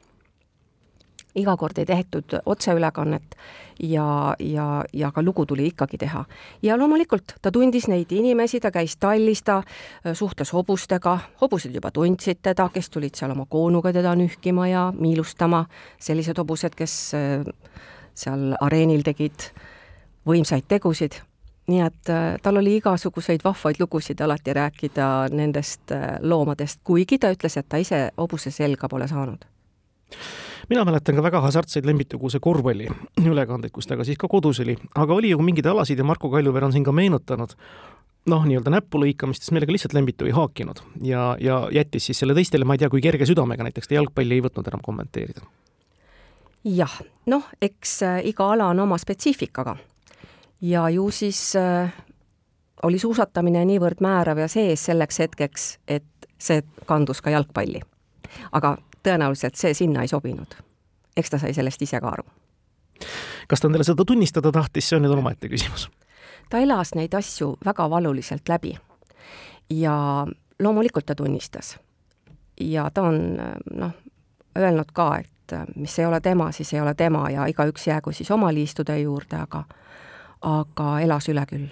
[1.35, 3.35] iga kord ei tehtud otseülekannet
[3.83, 6.25] ja, ja, ja ka lugu tuli ikkagi teha.
[6.61, 11.91] ja loomulikult ta tundis neid inimesi, ta käis tallis, ta äh, suhtles hobustega, hobused juba
[11.91, 15.65] tundsid teda, kes tulid seal oma koonuga teda nühkima ja miilustama,
[15.99, 17.45] sellised hobused, kes äh,
[18.13, 19.51] seal areenil tegid
[20.27, 21.21] võimsaid tegusid.
[21.71, 27.57] Nii et äh, tal oli igasuguseid vahvaid lugusid alati rääkida nendest loomadest, kuigi ta ütles,
[27.57, 29.47] et ta ise hobuse selga pole saanud
[30.71, 32.87] mina mäletan ka väga hasartseid Lembituguse korvpalli
[33.19, 36.31] ülekandeid, kus ta ka siis ka kodus oli, aga oli ju mingeid alasid ja Marko
[36.31, 37.55] Kaljuveer on siin ka meenutanud,
[38.31, 42.37] noh, nii-öelda näppu lõikamist, siis millega lihtsalt Lembitu ei haakinud ja, ja jättis siis selle
[42.37, 45.43] teistele, ma ei tea, kui kerge südamega näiteks ta jalgpalli ei võtnud enam kommenteerida.
[46.63, 49.75] jah, noh, eks äh, iga ala on oma spetsiifikaga
[50.61, 51.91] ja ju siis äh,
[52.87, 57.81] oli suusatamine niivõrd määrav ja sees selleks hetkeks, et see kandus ka jalgpalli.
[58.51, 60.55] aga tõenäoliselt see sinna ei sobinud.
[61.17, 62.23] eks ta sai sellest ise ka aru.
[63.47, 65.89] kas ta endale seda tunnistada tahtis, see on nüüd omaette küsimus.
[66.49, 68.77] ta elas neid asju väga valuliselt läbi
[69.69, 70.27] ja
[70.59, 71.79] loomulikult ta tunnistas.
[72.59, 73.37] ja ta on
[73.73, 73.91] noh,
[74.57, 78.31] öelnud ka, et mis ei ole tema, siis ei ole tema ja igaüks jäägu siis
[78.31, 79.63] oma liistude juurde, aga
[80.41, 81.69] aga elas üle küll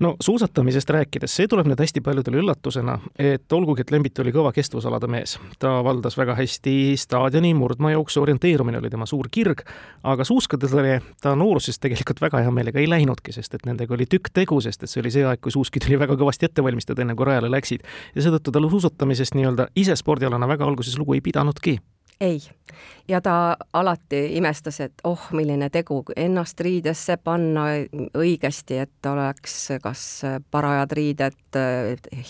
[0.00, 4.50] no suusatamisest rääkides, see tuleb nüüd hästi paljudele üllatusena, et olgugi, et Lembit oli kõva
[4.54, 9.64] kestvusalade mees, ta valdas väga hästi staadioni, murdmaajooksu, orienteerumine oli tema suur kirg,
[10.02, 14.32] aga suuskadele ta nooruses tegelikult väga hea meelega ei läinudki, sest et nendega oli tükk
[14.34, 17.14] tegu, sest et see oli see aeg, kui suuski tuli väga kõvasti ette valmistada, enne
[17.14, 17.86] kui rajale läksid.
[18.14, 21.78] ja seetõttu tal suusatamisest nii-öelda ise spordialana väga alguses lugu ei pidanudki
[22.20, 22.42] ei,
[23.08, 27.66] ja ta alati imestas, et oh, milline tegu, ennast riidesse panna
[28.18, 30.04] õigesti, et oleks kas
[30.50, 31.58] parajad riided,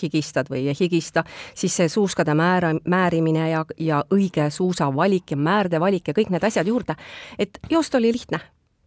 [0.01, 5.79] higistad või ei higista, siis see suuskade määra, määrimine ja, ja õige suusavalik ja määrde
[5.79, 6.95] valik ja kõik need asjad juurde.
[7.39, 8.39] et joosta oli lihtne,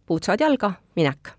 [0.05, 1.35] puutsad jalga, minek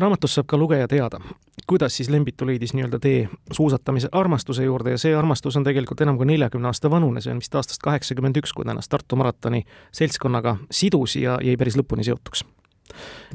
[0.00, 1.20] raamatust saab ka lugeja teada,
[1.66, 6.18] kuidas siis Lembitu leidis nii-öelda tee suusatamise armastuse juurde ja see armastus on tegelikult enam
[6.18, 9.64] kui neljakümne aasta vanune, see on vist aastast kaheksakümmend üks, kui ta ennast Tartu maratoni
[9.94, 12.44] seltskonnaga sidus ja jäi päris lõpuni seotuks.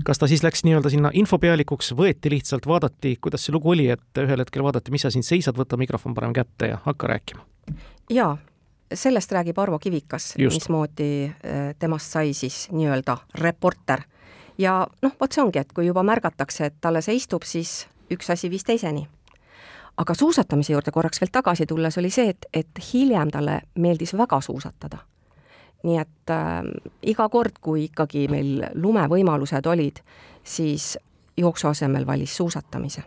[0.05, 4.23] kas ta siis läks nii-öelda sinna infopealikuks, võeti lihtsalt, vaadati, kuidas see lugu oli, et
[4.23, 7.45] ühel hetkel vaadati, mis sa siin seisad, võta mikrofon parem kätte ja hakka rääkima?
[8.09, 8.37] jaa,
[8.93, 14.03] sellest räägib Arvo Kivikas, mismoodi äh, temast sai siis nii-öelda reporter
[14.57, 18.29] ja noh, vot see ongi, et kui juba märgatakse, et talle see istub, siis üks
[18.29, 19.07] asi viis teiseni.
[19.97, 24.41] aga suusatamise juurde korraks veel tagasi tulles oli see, et, et hiljem talle meeldis väga
[24.41, 24.97] suusatada.
[25.83, 26.61] nii et äh,
[27.01, 29.99] iga kord, kui ikkagi meil lumevõimalused olid,
[30.43, 30.97] siis
[31.37, 33.03] jooksu asemel valis suusatamise.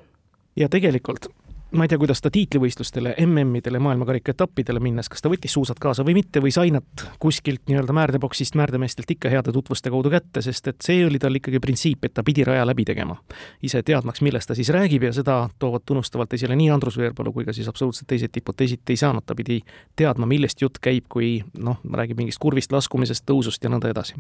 [0.57, 1.29] ja tegelikult
[1.71, 6.05] ma ei tea, kuidas ta tiitlivõistlustele, MM-idele, maailmakarika etappidele minnes, kas ta võttis suusad kaasa
[6.07, 10.71] või mitte või sai nad kuskilt nii-öelda määrdepoksist määrdemeestelt ikka heade tutvuste kaudu kätte, sest
[10.71, 13.17] et see oli tal ikkagi printsiip, et ta pidi raja läbi tegema.
[13.63, 17.45] ise teadmaks, millest ta siis räägib ja seda toovad tunnustavalt esile nii Andrus Veerpalu kui
[17.45, 19.61] ka siis absoluutselt teised tipud, teisiti ei saanud, ta pidi
[19.97, 24.15] teadma, millest jutt käib, kui noh, räägib mingist kurvist laskumisest, tõusust ja nõnda edasi.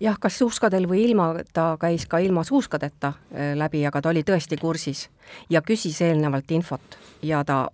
[0.00, 4.22] Jah, kas suuskadel või ilma, ta käis ka ilma suuskadeta äh, läbi, aga ta oli
[4.22, 5.08] tõesti kursis
[5.50, 7.68] ja küsis eelnevalt infot ja ta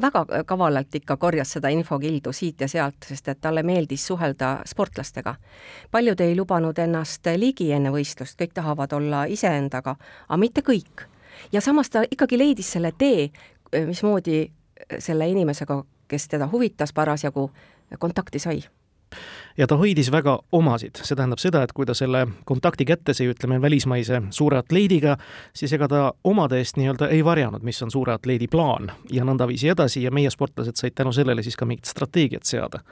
[0.00, 5.34] väga kavalalt ikka korjas seda infokildu siit ja sealt, sest et talle meeldis suhelda sportlastega.
[5.90, 9.96] paljud ei lubanud ennast ligi enne võistlust, kõik tahavad olla iseendaga,
[10.28, 11.06] aga mitte kõik.
[11.52, 13.30] ja samas ta ikkagi leidis selle tee,
[13.86, 14.50] mismoodi
[14.98, 17.50] selle inimesega, kes teda huvitas parasjagu,
[17.98, 18.62] kontakti sai
[19.58, 23.28] ja ta hoidis väga omasid, see tähendab seda, et kui ta selle kontakti kätte sai,
[23.32, 25.16] ütleme, välismaise suure atleediga,
[25.56, 29.70] siis ega ta omade eest nii-öelda ei varjanud, mis on suure atleedi plaan ja nõndaviisi
[29.72, 32.82] edasi ja meie sportlased said tänu sellele siis ka mingit strateegiat seada.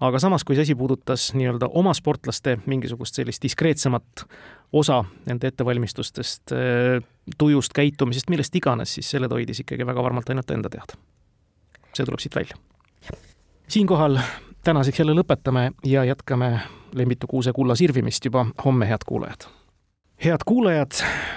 [0.00, 4.26] aga samas, kui see asi puudutas nii-öelda oma sportlaste mingisugust sellist diskreetsemat
[4.72, 6.52] osa nende ettevalmistustest,
[7.38, 10.98] tujust, käitumisest, millest iganes, siis selle ta hoidis ikkagi väga varmalt ainult enda teada.
[11.94, 12.58] see tuleb siit välja
[13.68, 14.18] siinkohal
[14.66, 16.58] tänaseks jälle lõpetame ja jätkame
[16.94, 19.46] Lembitu kuuse kulla sirvimist juba homme, head kuulajad.
[20.24, 20.90] head kuulajad,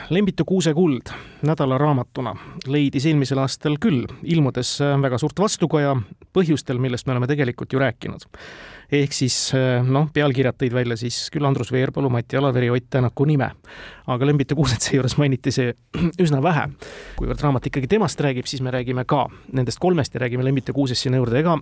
[0.09, 1.11] Lembitu kuuse kuld
[1.45, 2.35] nädala raamatuna
[2.67, 5.95] leidis eelmisel aastal küll ilmudes väga suurt vastukaja
[6.33, 8.25] põhjustel, millest me oleme tegelikult ju rääkinud.
[8.91, 9.51] ehk siis
[9.85, 13.51] noh, pealkirjad tõid välja siis küll Andrus Veerpalu, Mati Alaveri, Ott Tänaku nime.
[14.07, 15.73] aga Lembitu kuuset seejuures mainiti see
[16.23, 16.69] üsna vähe.
[17.15, 21.01] kuivõrd raamat ikkagi temast räägib, siis me räägime ka nendest kolmest ja räägime Lembitu kuusest
[21.01, 21.59] sinna juurde, ega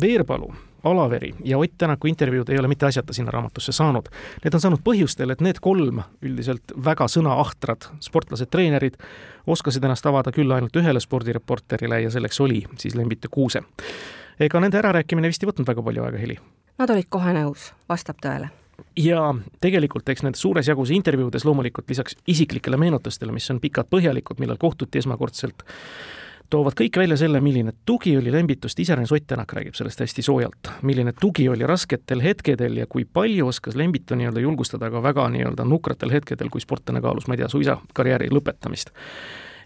[0.00, 0.52] Veerpalu,
[0.84, 4.08] Alaveri ja Ott Tänaku intervjuud ei ole mitte asjata sinna raamatusse saanud.
[4.44, 8.98] Need on saanud põhjustel, et need kolm üldiselt väga sõnaahtrad sportlased, treenerid
[9.46, 13.62] oskasid ennast avada küll ainult ühele spordireporterile ja selleks oli siis Lembit ja Kuuse.
[14.40, 16.38] ega nende ärarääkimine vist ei võtnud väga palju aega, Heli?
[16.78, 18.50] Nad olid kohe nõus, vastab tõele
[18.96, 24.40] ja tegelikult eks nendes suures jagus intervjuudes loomulikult lisaks isiklikele meenutustele, mis on pikad, põhjalikud,
[24.42, 25.62] millal kohtuti esmakordselt,
[26.52, 30.70] toovad kõik välja selle, milline tugi oli Lembitust, iseäranis Ott Tänak räägib sellest hästi soojalt,
[30.82, 35.64] milline tugi oli rasketel hetkedel ja kui palju oskas Lembitu nii-öelda julgustada ka väga nii-öelda
[35.64, 38.92] nukratel hetkedel, kui sportlane kaalus, ma ei tea, suisa karjääri lõpetamist.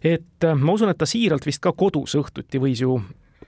[0.05, 3.01] et äh, ma usun, et ta siiralt vist ka kodus õhtuti võis ju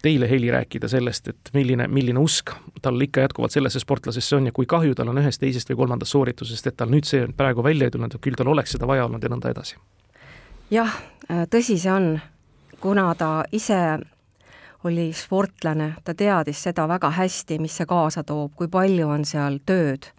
[0.02, 4.54] teile, Heli, rääkida sellest, et milline, milline usk tal ikka jätkuvalt sellesse sportlasesse on ja
[4.54, 7.88] kui kahju tal on ühest, teisest või kolmandast sooritusest, et tal nüüd see praegu välja
[7.88, 9.78] ei tulnud, küll tal oleks seda vaja olnud ja nõnda edasi.
[10.70, 10.98] jah,
[11.50, 12.18] tõsi see on,
[12.80, 13.98] kuna ta ise
[14.84, 19.58] oli sportlane, ta teadis seda väga hästi, mis see kaasa toob, kui palju on seal
[19.66, 20.10] tööd,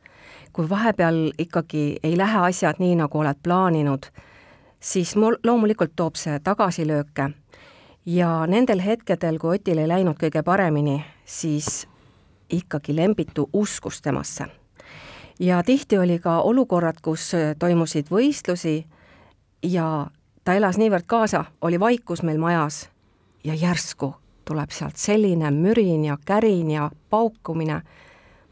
[0.54, 4.10] kui vahepeal ikkagi ei lähe asjad nii, nagu oled plaaninud,
[4.80, 7.30] siis loomulikult toob see tagasilööke
[8.06, 11.88] ja nendel hetkedel, kui Otil ei läinud kõige paremini, siis
[12.50, 14.46] ikkagi Lembitu uskus temasse.
[15.40, 18.86] ja tihti oli ka olukorrad, kus toimusid võistlusi
[19.64, 20.08] ja
[20.50, 22.88] ta elas niivõrd kaasa, oli vaikus meil majas
[23.46, 24.08] ja järsku
[24.50, 27.82] tuleb sealt selline mürin ja kärin ja paukumine.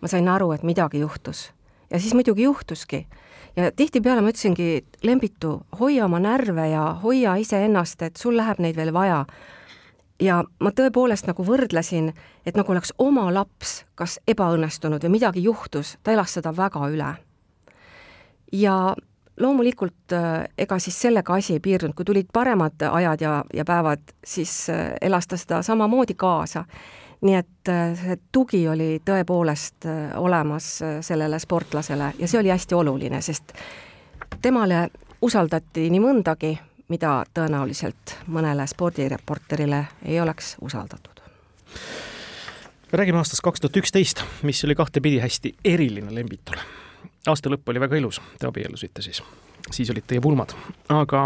[0.01, 1.51] ma sain aru, et midagi juhtus.
[1.89, 3.07] ja siis muidugi juhtuski
[3.55, 8.75] ja tihtipeale ma ütlesingi, Lembitu, hoia oma närve ja hoia iseennast, et sul läheb neid
[8.75, 9.25] veel vaja.
[10.19, 12.13] ja ma tõepoolest nagu võrdlesin,
[12.45, 17.15] et nagu oleks oma laps kas ebaõnnestunud või midagi juhtus, ta elas seda väga üle.
[18.51, 18.95] ja
[19.39, 24.13] loomulikult äh, ega siis sellega asi ei piirdunud, kui tulid paremad ajad ja, ja päevad,
[24.25, 26.65] siis äh, elas ta seda samamoodi kaasa
[27.21, 30.69] nii et äh, see tugi oli tõepoolest olemas
[31.01, 33.53] sellele sportlasele ja see oli hästi oluline, sest
[34.41, 34.87] temale
[35.21, 36.53] usaldati nii mõndagi,
[36.93, 41.21] mida tõenäoliselt mõnele spordireporterile ei oleks usaldatud.
[42.91, 46.61] räägime aastast kaks tuhat üksteist, mis oli kahtepidi hästi eriline Lembitule.
[47.27, 49.21] Aasta lõpp oli väga ilus, te abiellusite siis,
[49.71, 50.53] siis olid teie pulmad,
[50.93, 51.23] aga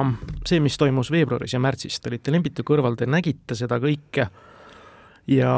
[0.48, 4.28] see, mis toimus veebruaris ja märtsis, te olite Lembitu kõrval, te nägite seda kõike.
[5.30, 5.56] Ja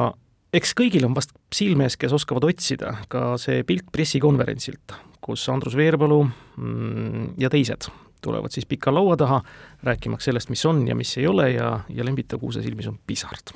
[0.53, 5.77] eks kõigil on vast silme ees, kes oskavad otsida, ka see pilt pressikonverentsilt, kus Andrus
[5.79, 7.89] Veerpalu mm, ja teised
[8.23, 9.41] tulevad siis pika laua taha,
[9.84, 13.51] rääkimaks sellest, mis on ja mis ei ole ja, ja Lembita Kuuse silmis on pisard.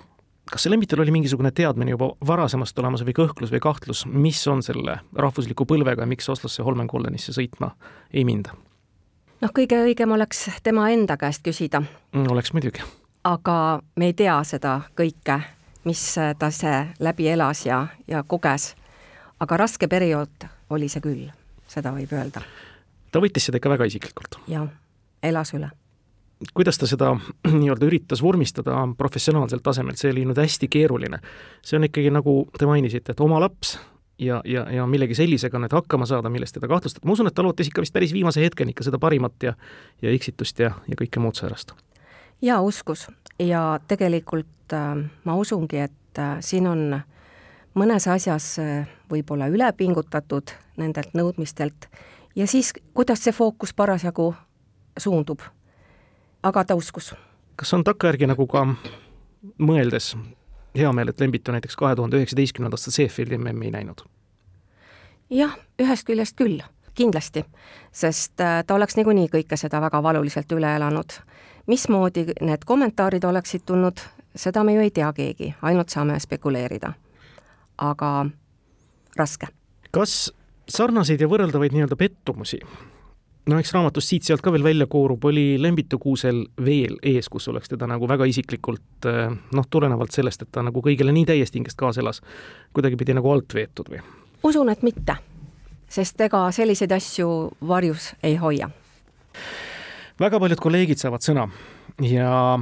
[0.51, 4.63] Kas see Lembitul oli mingisugune teadmine juba varasemast olemas või kõhklus või kahtlus, mis on
[4.65, 7.73] selle rahvusliku põlvega ja miks Oslosse Holmenkollenisse sõitma
[8.13, 8.55] ei minda?
[9.41, 11.83] noh, kõige õigem oleks tema enda käest küsida.
[12.13, 12.81] Mm, oleks muidugi.
[13.23, 15.41] aga me ei tea seda kõike
[15.87, 18.75] mis ta see läbi elas ja, ja koges.
[19.39, 21.27] aga raske periood oli see küll,
[21.69, 22.41] seda võib öelda.
[23.11, 24.39] ta võttis seda ikka väga isiklikult?
[24.51, 24.67] jah,
[25.23, 25.71] elas üle.
[26.53, 27.13] Kuidas ta seda
[27.59, 31.19] nii-öelda üritas vormistada professionaalselt tasemelt, see oli nüüd hästi keeruline.
[31.65, 33.77] see on ikkagi, nagu te mainisite, et oma laps
[34.19, 37.45] ja, ja, ja millegi sellisega nüüd hakkama saada, milles teda kahtlustada, ma usun, et ta
[37.45, 39.53] lootis ikka vist päris viimase hetkeni ikka seda parimat ja
[40.01, 41.73] ja eksitust ja, ja kõike muud säärast.
[42.41, 43.07] jaa, uskus
[43.39, 47.01] ja tegelikult äh, ma usungi, et äh, siin on
[47.77, 51.89] mõnes asjas äh, võib-olla üle pingutatud nendelt nõudmistelt
[52.35, 54.33] ja siis, kuidas see fookus parasjagu
[54.97, 55.41] suundub.
[56.43, 57.13] Aga ta uskus.
[57.55, 58.65] kas on takkajärgi nagu ka
[59.59, 60.15] mõeldes
[60.77, 64.01] hea meel, et Lembitu näiteks kahe tuhande üheksateistkümnenda aasta Seefeldi MM-i ei näinud?
[65.29, 66.61] jah, ühest küljest küll,
[66.95, 67.45] kindlasti,
[67.91, 71.19] sest ta oleks niikuinii kõike seda väga valuliselt üle elanud
[71.67, 73.99] mismoodi need kommentaarid oleksid tulnud,
[74.35, 76.93] seda me ju ei tea keegi, ainult saame spekuleerida.
[77.77, 78.25] aga
[79.17, 79.47] raske.
[79.91, 80.33] kas
[80.69, 82.59] sarnaseid ja võrreldavaid nii-öelda pettumusi,
[83.47, 87.71] no eks raamatust siit-sealt ka veel välja koorub, oli Lembitu Kuusel veel ees, kus oleks
[87.71, 92.03] teda nagu väga isiklikult noh, tulenevalt sellest, et ta nagu kõigele nii täiest hingest kaasa
[92.03, 92.21] elas,
[92.75, 94.03] kuidagipidi nagu alt veetud või?
[94.47, 95.17] usun, et mitte,
[95.89, 97.31] sest ega selliseid asju
[97.67, 98.69] varjus ei hoia
[100.19, 101.47] väga paljud kolleegid saavad sõna
[102.03, 102.57] ja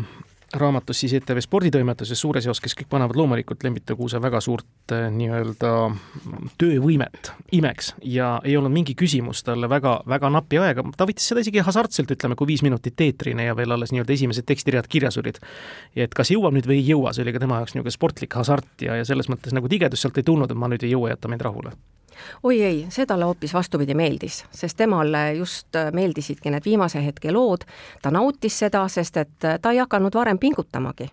[0.59, 5.07] raamatus siis ETV sporditoimetuses suures jaos, kes kõik panevad loomulikult Lembita Kuuse väga suurt eh,
[5.13, 5.71] nii-öelda
[6.61, 11.43] töövõimet imeks ja ei olnud mingi küsimus talle väga, väga napi aega, ta võttis seda
[11.43, 15.41] isegi hasartselt, ütleme, kui viis minutit eetrine ja veel alles nii-öelda esimesed tekstiread kirjas olid.
[15.95, 18.87] et kas jõuab nüüd või ei jõua, see oli ka tema jaoks niisugune sportlik hasart
[18.87, 21.31] ja, ja selles mõttes nagu tigedus sealt ei tulnud, et ma nüüd ei jõua jätta
[21.31, 21.75] mind rahule
[22.43, 27.65] oi ei, see talle hoopis vastupidi meeldis, sest temale just meeldisidki need viimase hetke lood,
[28.01, 31.09] ta nautis seda, sest et ta ei hakanud varem pingutamagi.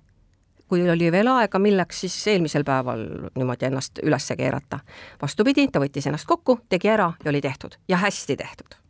[0.73, 3.03] kui oli veel aega, milleks siis eelmisel päeval
[3.37, 4.79] niimoodi ennast üles keerata.
[5.23, 8.82] vastupidi, ta võttis ennast kokku, tegi ära ja oli tehtud ja hästi tehtud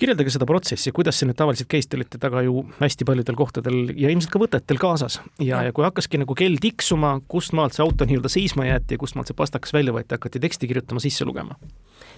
[0.00, 3.80] kirjeldage seda protsessi, kuidas see nüüd tavaliselt käis, te olite taga ju hästi paljudel kohtadel
[3.94, 5.20] ja ilmselt ka võtetel kaasas.
[5.42, 9.02] Ja, ja kui hakkaski nagu kell tiksuma, kust maalt see auto nii-öelda seisma jäeti ja
[9.02, 11.58] kust maalt see pastakas välja võeti, hakati teksti kirjutama, sisse lugema?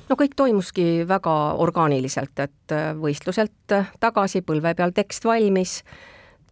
[0.08, 5.82] no kõik toimuski väga orgaaniliselt, et äh, võistluselt äh, tagasi põlve peal tekst valmis,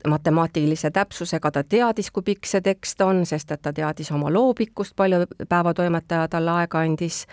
[0.07, 4.53] matemaatilise täpsusega ta teadis, kui pikk see tekst on, sest et ta teadis oma loo
[4.55, 7.24] pikkust, palju päevatoimetaja talle aega andis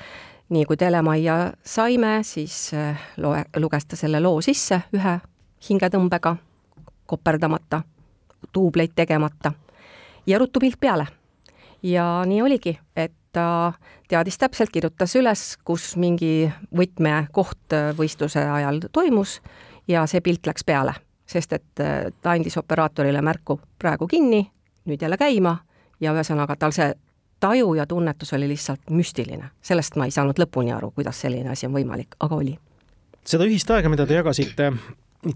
[0.49, 5.17] nii kui telemajja saime, siis äh, loe, luges ta selle loo sisse ühe
[5.69, 6.35] hingetõmbega,
[7.07, 7.81] koperdamata,
[8.53, 9.53] duubleid tegemata
[10.27, 11.07] ja ruttu pilt peale.
[11.83, 13.73] ja nii oligi, et ta
[14.07, 19.41] teadis täpselt, kirjutas üles, kus mingi võtmekoht võistluse ajal toimus
[19.87, 20.93] ja see pilt läks peale,
[21.25, 24.45] sest et äh, ta andis operaatorile märku praegu kinni,
[24.85, 25.57] nüüd jälle käima
[25.99, 26.93] ja ühesõnaga tal see
[27.43, 29.51] taju ja tunnetus oli lihtsalt müstiline.
[29.61, 32.57] sellest ma ei saanud lõpuni aru, kuidas selline asi on võimalik, aga oli.
[33.27, 34.71] seda ühist aega, mida te jagasite,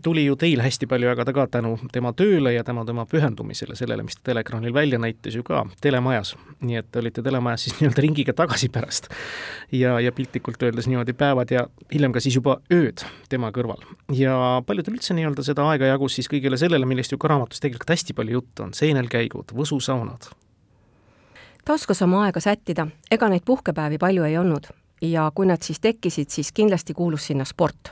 [0.04, 4.06] tuli ju teil hästi palju jagada ka tänu tema tööle ja tema, tema pühendumisele sellele,
[4.08, 6.36] mis ta teleekraanil välja näitas ju ka telemajas.
[6.62, 9.12] nii et te olite telemajas siis nii-öelda ringiga tagasi pärast.
[9.72, 13.84] ja, ja piltlikult öeldes niimoodi päevad ja hiljem ka siis juba ööd tema kõrval.
[14.16, 17.60] ja palju teil üldse nii-öelda seda aega jagus siis kõigele sellele, millest ju ka raamatus
[17.60, 20.32] tegelikult hästi palju juttu on, seenelkäigud, võsusaunad
[21.68, 24.70] ta oskas oma aega sättida, ega neid puhkepäevi palju ei olnud
[25.04, 27.92] ja kui nad siis tekkisid, siis kindlasti kuulus sinna sport.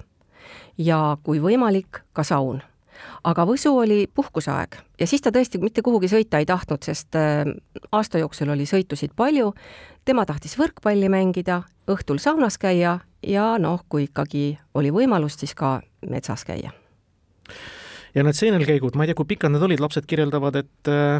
[0.77, 2.61] ja kui võimalik, ka saun.
[3.23, 7.43] aga Võsu oli puhkuseaeg ja siis ta tõesti mitte kuhugi sõita ei tahtnud, sest äh,
[7.91, 9.53] aasta jooksul oli sõitusid palju,
[10.05, 15.81] tema tahtis võrkpalli mängida, õhtul saunas käia ja noh, kui ikkagi oli võimalust, siis ka
[16.09, 16.71] metsas käia.
[18.15, 21.19] ja need seenelkäigud, ma ei tea, kui pikad need olid, lapsed kirjeldavad, et äh,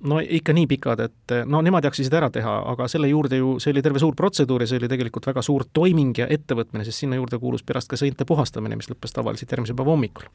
[0.00, 3.72] no ikka nii pikad, et no nemad jaksisid ära teha, aga selle juurde ju, see
[3.72, 7.16] oli terve suur protseduur ja see oli tegelikult väga suur toiming ja ettevõtmine, sest sinna
[7.16, 10.28] juurde kuulus pärast ka sõinte puhastamine, mis lõppes tavaliselt järgmise päeva hommikul.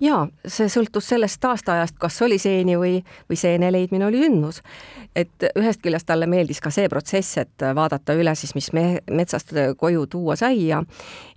[0.00, 2.94] jaa, see sõltus sellest aastaajast, kas oli seeni või,
[3.30, 4.62] või seene leidmine oli sündmus.
[5.16, 9.52] et ühest küljest talle meeldis ka see protsess, et vaadata üle siis, mis me metsast
[9.76, 10.82] koju tuua sai ja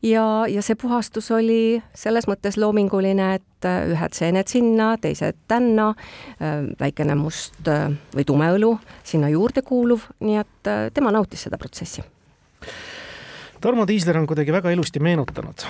[0.03, 5.93] ja, ja see puhastus oli selles mõttes loominguline, et ühed seened sinna, teised tänna,
[6.79, 11.47] väikene must just äh, või tume õlu sinna juurde kuuluv, nii et äh, tema nautis
[11.47, 12.03] seda protsessi.
[13.61, 15.65] Tarmo Tiisler on kuidagi väga ilusti meenutanud,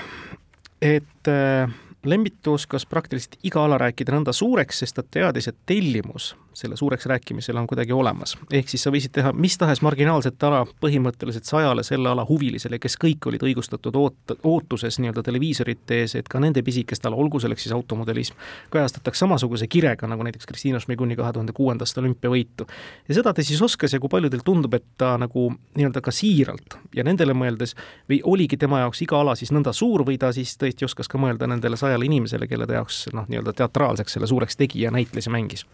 [0.80, 1.70] et äh,
[2.04, 7.06] Lembitu oskas praktiliselt iga ala rääkida nõnda suureks, sest ta teadis, et tellimus selle suureks
[7.06, 8.36] rääkimisel on kuidagi olemas.
[8.52, 12.96] ehk siis sa võisid teha mis tahes marginaalset ala põhimõtteliselt sajale selle ala huvilisele, kes
[13.00, 17.66] kõik olid õigustatud oot-, ootuses nii-öelda televiisorite ees, et ka nende pisikest ala, olgu selleks
[17.66, 18.36] siis automodelism,
[18.70, 22.66] kajastataks samasuguse kirega, nagu näiteks Kristiina Šmiguni kahe tuhande kuuendast olümpiavõitu.
[23.08, 26.14] ja seda ta siis oskas ja kui palju teil tundub, et ta nagu nii-öelda ka
[26.14, 27.76] siiralt ja nendele mõeldes
[28.10, 31.18] või oligi tema jaoks iga ala siis nõnda suur või ta siis tõesti oskas ka
[31.18, 35.26] mõelda nendele sajale inimesele, kelle ta jaoks noh, nii-öelda teatraalseks selle suureks tegi ja näitles
[35.30, 35.66] ja mängis?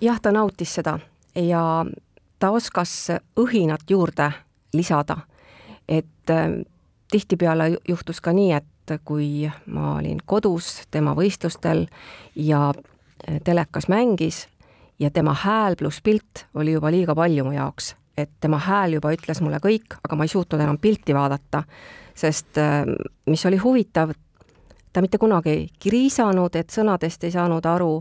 [0.00, 0.98] Jah, ta nautis seda
[1.34, 1.84] ja
[2.38, 3.08] ta oskas
[3.40, 4.32] õhinat juurde
[4.72, 5.16] lisada.
[5.88, 6.64] et äh,
[7.10, 11.86] tihtipeale juhtus ka nii, et kui ma olin kodus tema võistlustel
[12.34, 14.48] ja äh, telekas mängis
[14.98, 19.12] ja tema hääl pluss pilt oli juba liiga palju mu jaoks, et tema hääl juba
[19.12, 21.62] ütles mulle kõik, aga ma ei suutnud enam pilti vaadata,
[22.14, 22.84] sest äh,
[23.26, 24.14] mis oli huvitav,
[24.92, 27.98] ta mitte kunagi ei kriisanud, et sõnadest ei saanud aru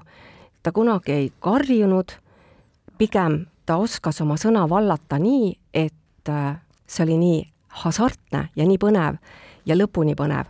[0.63, 2.11] ta kunagi ei karjunud,
[2.97, 6.55] pigem ta oskas oma sõna vallata nii, et äh,
[6.87, 7.39] see oli nii
[7.83, 9.19] hasartne ja nii põnev
[9.65, 10.45] ja lõpuni põnev.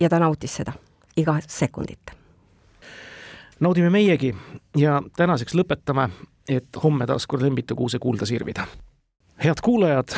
[0.00, 0.72] ja ta nautis seda,
[1.16, 2.10] iga sekundit.
[3.60, 4.34] naudime meiegi
[4.76, 6.10] ja tänaseks lõpetame,
[6.48, 8.66] et homme taas kord Lembitu Kuuse kuulda sirvida.
[9.44, 10.16] head kuulajad,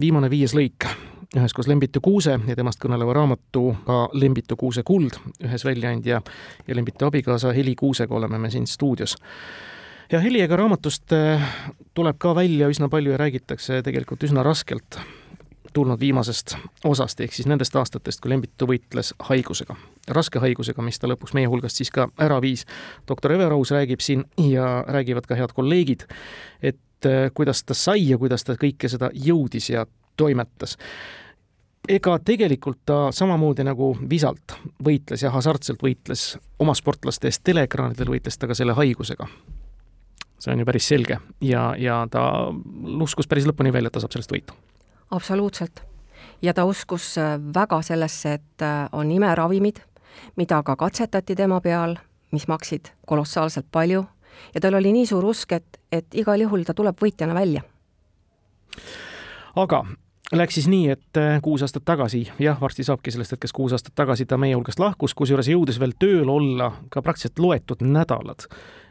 [0.00, 5.64] viimane viies lõik üheskoos Lembitu Kuuse ja temast kõneleva raamatu ka Lembitu Kuuse kuld, ühes
[5.64, 6.20] väljaandja
[6.66, 9.16] ja Lembitu abikaasa Heli Kuusega oleme me siin stuudios.
[10.12, 11.42] ja Heli, ega raamatust äh,
[11.94, 14.98] tuleb ka välja üsna palju ja räägitakse tegelikult üsna raskelt
[15.72, 19.76] tulnud viimasest osast, ehk siis nendest aastatest, kui Lembitu võitles haigusega,
[20.08, 22.66] raske haigusega, mis ta lõpuks meie hulgast siis ka ära viis.
[23.08, 26.08] doktor Everaus räägib siin ja räägivad ka head kolleegid,
[26.62, 29.86] et äh, kuidas ta sai ja kuidas ta kõike seda jõudis ja
[30.20, 30.76] toimetas
[31.88, 34.54] ega tegelikult ta samamoodi nagu visalt
[34.84, 39.26] võitles ja hasartselt võitles oma sportlaste eest teleekraanidel, võitles ta ka selle haigusega.
[40.38, 42.52] see on ju päris selge ja, ja ta
[43.00, 44.54] uskus päris lõpuni välja, et ta saab sellest võitu.
[45.10, 45.82] absoluutselt.
[46.42, 49.80] ja ta uskus äh, väga sellesse, et äh, on imeravimid,
[50.36, 51.96] mida ka katsetati tema peal,
[52.32, 54.04] mis maksid kolossaalselt palju
[54.54, 57.62] ja tal oli nii suur usk, et, et igal juhul ta tuleb võitjana välja.
[59.56, 59.84] aga
[60.32, 63.94] läks siis nii, et äh, kuus aastat tagasi, jah, varsti saabki sellest hetkest kuus aastat
[63.98, 68.46] tagasi ta meie hulgast lahkus, kusjuures jõudis veel tööl olla ka praktiliselt loetud nädalad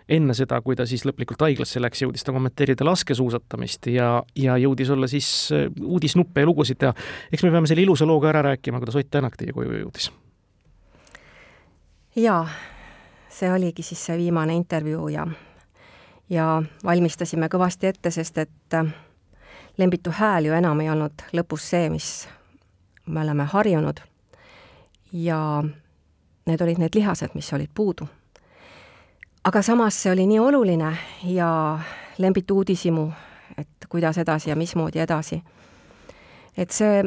[0.10, 4.90] enne seda, kui ta siis lõplikult haiglasse läks, jõudis ta kommenteerida laskesuusatamist ja, ja jõudis
[4.90, 6.94] olla siis äh, uudisnuppe ja lugusid teha.
[7.32, 10.12] eks me peame selle ilusa loo ka ära rääkima, kuidas Ott Tänak teie koju jõudis.
[12.16, 12.48] jaa,
[13.30, 15.28] see oligi siis see viimane intervjuu ja,
[16.30, 16.50] ja
[16.84, 18.92] valmistasime kõvasti ette, sest et äh,
[19.80, 22.28] Lembitu hääl ju enam ei olnud lõpus see, mis
[23.06, 24.00] me oleme harjunud.
[25.14, 25.64] ja
[26.46, 28.08] need olid need lihased, mis olid puudu.
[29.44, 31.80] aga samas see oli nii oluline ja
[32.18, 33.12] Lembitu uudishimu,
[33.58, 35.44] et kuidas edasi ja mismoodi edasi.
[36.58, 37.04] et see,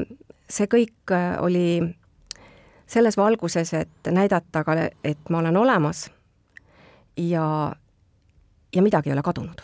[0.49, 1.95] see kõik oli
[2.87, 4.73] selles valguses, et näidata ka,
[5.05, 6.11] et ma olen olemas
[7.17, 7.73] ja,
[8.75, 9.63] ja midagi ei ole kadunud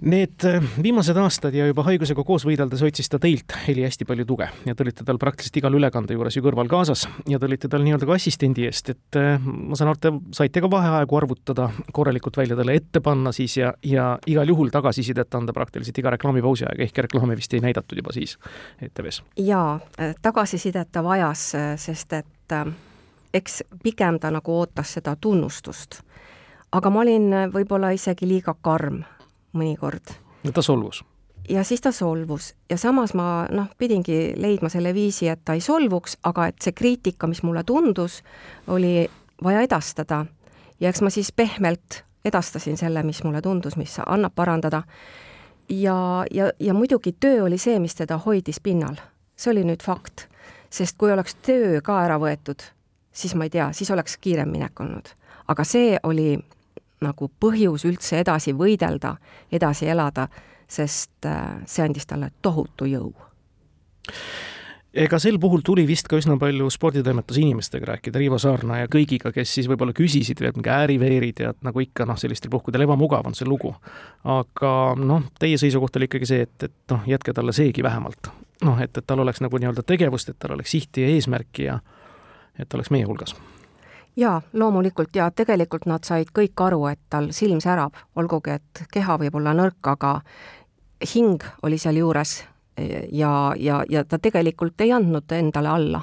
[0.00, 4.26] Need äh, viimased aastad ja juba haigusega koos võideldes otsis ta teilt, Heli, hästi palju
[4.28, 7.70] tuge ja te olite tal praktiliselt igal ülekande juures ju kõrval kaasas ja te olite
[7.72, 11.70] tal nii-öelda ka assistendi eest, et äh, ma saan aru, te saite ka vaheaegu arvutada,
[11.96, 16.68] korralikult välja talle ette panna siis ja, ja igal juhul tagasisidet anda praktiliselt iga reklaamipausi
[16.68, 18.36] aeg, ehkki reklaami vist ei näidatud juba siis
[18.84, 19.22] ETV-s.
[19.48, 21.48] jaa, äh, tagasisidet ta vajas,
[21.80, 22.58] sest et
[23.34, 26.02] eks pigem ta nagu ootas seda tunnustust.
[26.72, 29.06] aga ma olin võib-olla isegi liiga karm
[29.56, 30.14] mõnikord.
[30.52, 31.04] ta solvus?
[31.48, 35.60] ja siis ta solvus ja samas ma noh, pidingi leidma selle viisi, et ta ei
[35.60, 38.22] solvuks, aga et see kriitika, mis mulle tundus,
[38.66, 39.06] oli
[39.42, 40.26] vaja edastada.
[40.80, 44.82] ja eks ma siis pehmelt edastasin selle, mis mulle tundus, mis annab parandada.
[45.68, 48.96] ja, ja, ja muidugi töö oli see, mis teda hoidis pinnal.
[49.36, 50.28] see oli nüüd fakt.
[50.70, 52.62] sest kui oleks töö ka ära võetud,
[53.12, 55.08] siis ma ei tea, siis oleks kiirem minek olnud.
[55.48, 56.38] aga see oli
[57.04, 59.16] nagu põhjus üldse edasi võidelda,
[59.52, 60.28] edasi elada,
[60.68, 63.12] sest äh, see andis talle tohutu jõu.
[64.96, 69.32] ega sel puhul tuli vist ka üsna palju sporditoimetuse inimestega rääkida, Riivo Saarna ja kõigiga,
[69.32, 73.36] kes siis võib-olla küsisid veel mingi ääriveerid ja nagu ikka noh, sellistel puhkudel ebamugav on
[73.36, 73.74] see lugu.
[74.24, 78.32] aga noh, teie seisukoht oli ikkagi see, et, et noh, jätke talle seegi vähemalt.
[78.64, 81.78] noh, et, et tal oleks nagu nii-öelda tegevust, et tal oleks sihti ja eesmärki ja
[82.58, 83.36] et ta oleks meie hulgas
[84.16, 85.16] jaa, loomulikult.
[85.16, 89.54] Ja tegelikult nad said kõik aru, et tal silm särab, olgugi et keha võib olla
[89.56, 90.20] nõrk, aga
[91.14, 92.38] hing oli sealjuures
[93.12, 96.00] ja, ja, ja ta tegelikult ei andnud endale alla.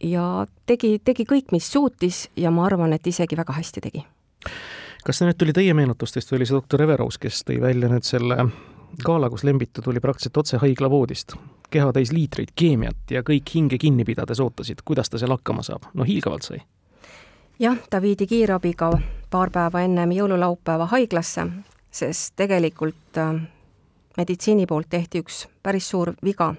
[0.00, 4.04] ja tegi, tegi kõik, mis suutis ja ma arvan, et isegi väga hästi tegi.
[5.04, 8.04] kas see nüüd tuli teie meenutustest või oli see doktor Everaus, kes tõi välja nüüd
[8.08, 8.48] selle
[9.04, 11.36] gala, kus Lembitu tuli praktiliselt otse haiglavoodist,
[11.70, 15.92] keha täis liitreid keemiat ja kõik hinge kinni pidades ootasid, kuidas ta seal hakkama saab,
[15.94, 16.64] no hiilgavalt sai
[17.60, 18.90] jah, ta viidi kiirabiga
[19.30, 21.44] paar päeva ennem jõululaupäeva haiglasse,
[21.92, 23.34] sest tegelikult äh,
[24.16, 26.54] meditsiini poolt tehti üks päris suur viga.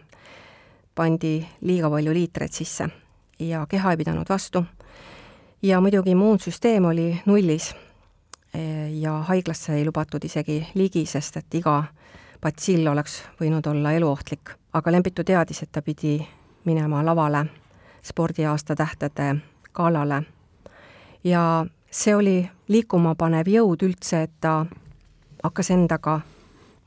[0.95, 2.89] pandi liiga palju liitreid sisse
[3.39, 4.63] ja keha ei pidanud vastu.
[5.61, 7.75] ja muidugi immuunsüsteem oli nullis.
[8.99, 11.83] ja haiglasse ei lubatud isegi ligi, sest et iga
[12.41, 14.49] batsill oleks võinud olla eluohtlik.
[14.73, 16.27] aga Lembitu teadis, et ta pidi
[16.65, 17.45] minema lavale
[18.03, 19.35] spordiaasta tähtede
[19.73, 20.23] galale
[21.23, 24.65] ja see oli liikuma panev jõud üldse, et ta
[25.43, 26.21] hakkas endaga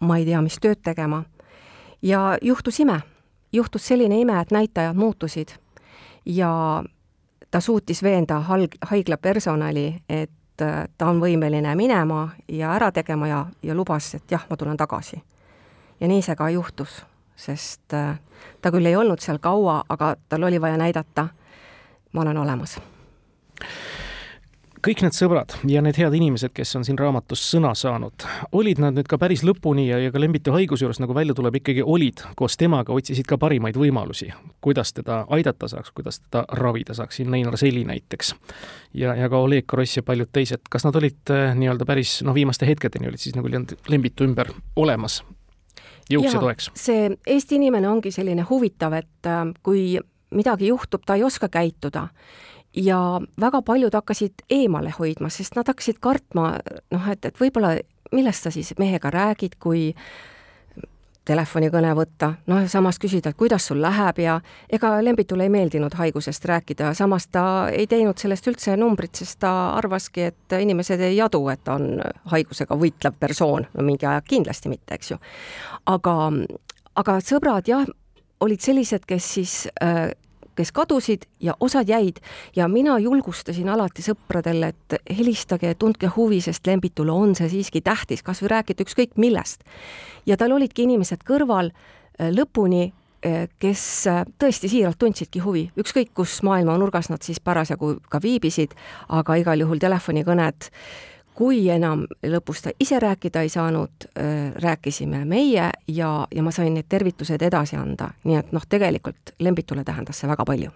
[0.01, 1.25] ma ei tea, mis tööd tegema.
[2.03, 3.01] ja juhtus ime,
[3.53, 5.55] juhtus selline ime, et näitajad muutusid
[6.27, 6.85] ja
[7.51, 13.29] ta suutis veenda halg-, haigla personali, et äh, ta on võimeline minema ja ära tegema
[13.29, 15.23] ja, ja lubas, et jah, ma tulen tagasi.
[16.01, 17.05] ja nii see ka juhtus,
[17.37, 18.19] sest äh,
[18.61, 21.29] ta küll ei olnud seal kaua, aga tal oli vaja näidata,
[22.13, 22.79] ma olen olemas
[24.85, 28.27] kõik need sõbrad ja need head inimesed, kes on siin raamatus sõna saanud,
[28.57, 31.57] olid nad nüüd ka päris lõpuni ja, ja ka Lembitu haiguse juures, nagu välja tuleb,
[31.61, 34.29] ikkagi olid koos temaga, otsisid ka parimaid võimalusi,
[34.65, 38.35] kuidas teda aidata saaks, kuidas teda ravida saaks, siin Neinar Seli näiteks.
[38.95, 42.37] ja, ja ka Oleg Kross ja paljud teised, kas nad olid äh, nii-öelda päris noh,
[42.37, 43.49] viimaste hetkedeni olid siis nagu
[43.89, 45.23] Lembitu ümber olemas
[46.11, 46.73] jõuks ja toeks?
[46.77, 49.95] see Eesti inimene ongi selline huvitav, et äh, kui
[50.35, 52.09] midagi juhtub, ta ei oska käituda
[52.77, 56.57] ja väga paljud hakkasid eemale hoidma, sest nad hakkasid kartma,
[56.91, 57.77] noh, et, et võib-olla
[58.13, 59.93] millest sa siis mehega räägid, kui
[61.25, 64.35] telefonikõne võtta, noh ja samas küsida, et kuidas sul läheb ja
[64.73, 69.53] ega Lembitule ei meeldinud haigusest rääkida, samas ta ei teinud sellest üldse numbrit, sest ta
[69.79, 72.03] arvaski, et inimesed ei adu, et ta on
[72.33, 75.21] haigusega võitlev persoon, no mingi aeg kindlasti mitte, eks ju.
[75.95, 76.17] aga,
[77.01, 77.89] aga sõbrad jah,
[78.45, 80.11] olid sellised, kes siis äh,
[80.57, 82.21] kes kadusid ja osad jäid
[82.57, 87.81] ja mina julgustasin alati sõpradele, et helistage ja tundke huvi, sest Lembitule on see siiski
[87.85, 89.65] tähtis, kas või rääkida ükskõik millest.
[90.27, 92.93] ja tal olidki inimesed kõrval äh, lõpuni,
[93.27, 98.21] äh, kes äh, tõesti siiralt tundsidki huvi, ükskõik kus maailma nurgas nad siis parasjagu ka
[98.23, 98.75] viibisid,
[99.09, 100.71] aga igal juhul telefonikõned
[101.35, 104.09] kui enam lõpus ta ise rääkida ei saanud,
[104.63, 109.85] rääkisime meie ja, ja ma sain need tervitused edasi anda, nii et noh, tegelikult Lembitule
[109.85, 110.71] tähendas see väga palju.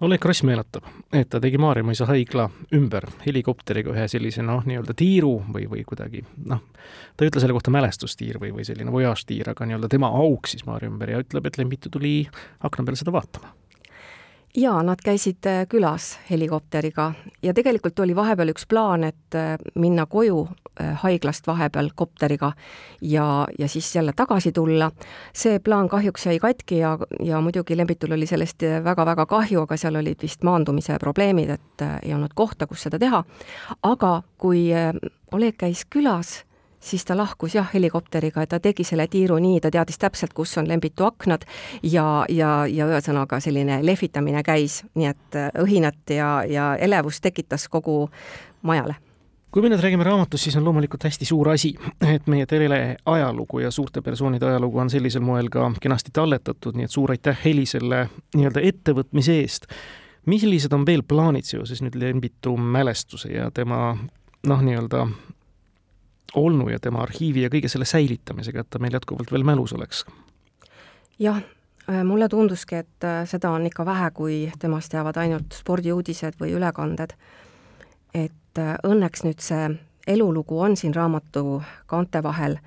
[0.00, 2.44] Oleg Kross meenutab, et ta tegi Maarjamõisa haigla
[2.78, 6.62] ümber helikopteriga ühe sellise noh, nii-öelda tiiru või, või kuidagi noh,
[7.16, 10.92] ta ei ütle selle kohta mälestustiir või, või selline voyage-tiir, aga nii-öelda tema auksis Maarja
[10.92, 12.20] ümber ja ütleb, et Lembitu tuli
[12.62, 13.57] akna peale seda vaatama
[14.56, 20.06] jaa, nad käisid äh, külas helikopteriga ja tegelikult oli vahepeal üks plaan, et äh, minna
[20.06, 22.52] koju äh, haiglast vahepeal kopteriga
[23.00, 24.90] ja, ja siis jälle tagasi tulla.
[25.32, 29.96] see plaan kahjuks jäi katki ja, ja muidugi Lembitul oli sellest väga-väga kahju, aga seal
[29.96, 33.24] olid vist maandumise probleemid, et ei olnud kohta, kus seda teha.
[33.82, 34.68] aga kui
[35.32, 36.47] Oleg käis külas
[36.80, 40.68] siis ta lahkus jah, helikopteriga, ta tegi selle tiiru nii, ta teadis täpselt, kus on
[40.68, 41.44] Lembitu aknad
[41.82, 47.68] ja, ja, ja ühesõnaga selline lehvitamine käis, nii et äh, õhinat ja, ja elevust tekitas
[47.68, 48.06] kogu
[48.62, 48.98] majale
[49.50, 51.70] kui me nüüd räägime raamatust, siis on loomulikult hästi suur asi,
[52.04, 56.84] et meie tele ajalugu ja suurte persoonide ajalugu on sellisel moel ka kenasti talletatud, nii
[56.84, 58.04] et suur aitäh Heli selle
[58.36, 59.66] nii-öelda ettevõtmise eest.
[60.28, 63.96] millised on veel plaanid seoses nüüd Lembitu mälestuse ja tema
[64.46, 65.06] noh, nii-öelda
[66.34, 70.04] olnu ja tema arhiivi ja kõige selle säilitamisega, et ta meil jätkuvalt veel mälus oleks?
[71.18, 71.40] jah,
[71.90, 76.52] äh, mulle tunduski, et äh, seda on ikka vähe, kui temast jäävad ainult spordiuudised või
[76.54, 77.16] ülekanded.
[78.14, 79.70] et äh, õnneks nüüd see
[80.06, 82.58] elulugu on siin raamatu kaante vahel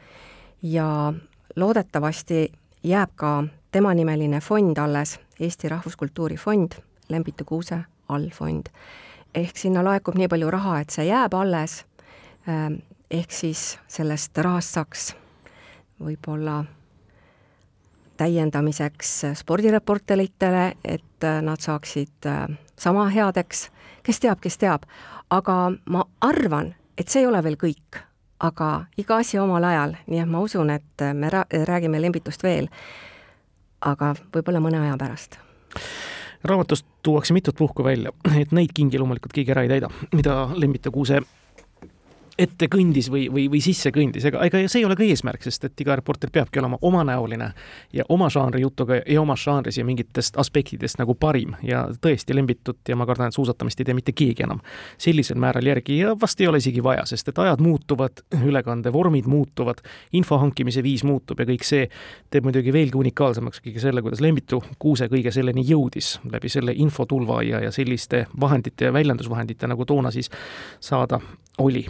[0.62, 1.14] ja
[1.56, 2.52] loodetavasti
[2.84, 6.72] jääb ka temanimeline fond alles, Eesti Rahvuskultuuri Fond,
[7.10, 8.70] Lembitu Kuuse allfond.
[9.36, 11.86] ehk sinna laekub nii palju raha, et see jääb alles
[12.48, 12.82] ähm,
[13.12, 15.08] ehk siis sellest rahast saaks
[16.02, 16.64] võib-olla
[18.18, 22.46] täiendamiseks spordireporteritele, et nad saaksid äh,
[22.80, 23.68] sama headeks,
[24.04, 24.86] kes teab, kes teab,
[25.30, 25.58] aga
[25.90, 28.02] ma arvan, et see ei ole veel kõik,
[28.40, 28.70] aga
[29.02, 32.70] iga asi omal ajal, nii et ma usun, et me räägime Lembitust veel,
[33.82, 35.38] aga võib-olla mõne aja pärast.
[36.46, 40.94] Raamatust tuuakse mitut puhku välja, et neid kingi loomulikult keegi ära ei täida, mida Lembitu
[40.94, 41.22] Kuuse
[42.40, 45.66] ette kõndis või, või, või sisse kõndis, ega, ega see ei ole ka eesmärk, sest
[45.68, 47.52] et iga reporter peabki olema omanäoline
[47.94, 52.88] ja oma žanri jutuga ja omas žanris ja mingitest aspektidest nagu parim ja tõesti Lembitut
[52.88, 54.62] ja ma kardan, et suusatamist ei tee mitte keegi enam.
[55.02, 59.84] Sellisel määral järgi ja vast ei ole isegi vaja, sest et ajad muutuvad, ülekandevormid muutuvad,
[60.18, 61.88] info hankimise viis muutub ja kõik see
[62.32, 66.16] teeb muidugi veelgi unikaalsemaks kõige selle, kuidas Lembitu Kuuse kõige selleni jõudis.
[66.32, 70.32] Läbi selle infotulva ja, ja selliste vahendite ja väljendusvahendite, nagu toona siis
[70.80, 71.20] saada
[71.62, 71.86] oli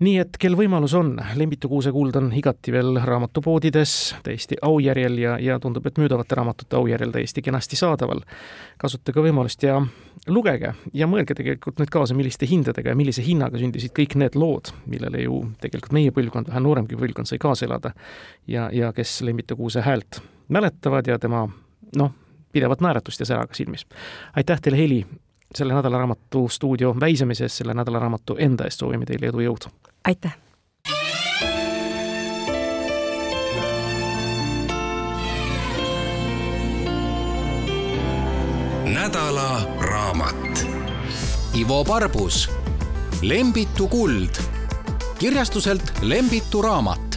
[0.00, 3.94] nii et kel võimalus on, Lembitu kuusekuld on igati veel raamatupoodides
[4.24, 8.22] täiesti aujärjel ja, ja tundub, et müüdavate raamatute aujärjel täiesti kenasti saadaval.
[8.80, 9.76] kasutage võimalust ja
[10.26, 14.72] lugege ja mõelge tegelikult nüüd kaasa, milliste hindadega ja millise hinnaga sündisid kõik need lood,
[14.88, 17.92] millele ju tegelikult meie põlvkond, vähe nooremgi põlvkond sai kaasa elada.
[18.46, 21.44] ja, ja kes Lembitu kuuse häält mäletavad ja tema
[21.96, 22.12] noh,
[22.52, 23.86] pidevat naeratust ja säraga silmis.
[24.36, 25.04] aitäh teile, Heli,
[25.54, 29.72] selle nädalaraamatu stuudio väisamise eest, selle nädalaraamatu enda eest soovime teile edu, jõudu!
[30.04, 30.38] aitäh!
[38.94, 40.66] nädalaraamat.
[41.54, 42.50] Ivo Parbus,
[43.22, 44.42] Lembitu kuld,
[45.18, 47.09] kirjastuselt Lembitu Raamat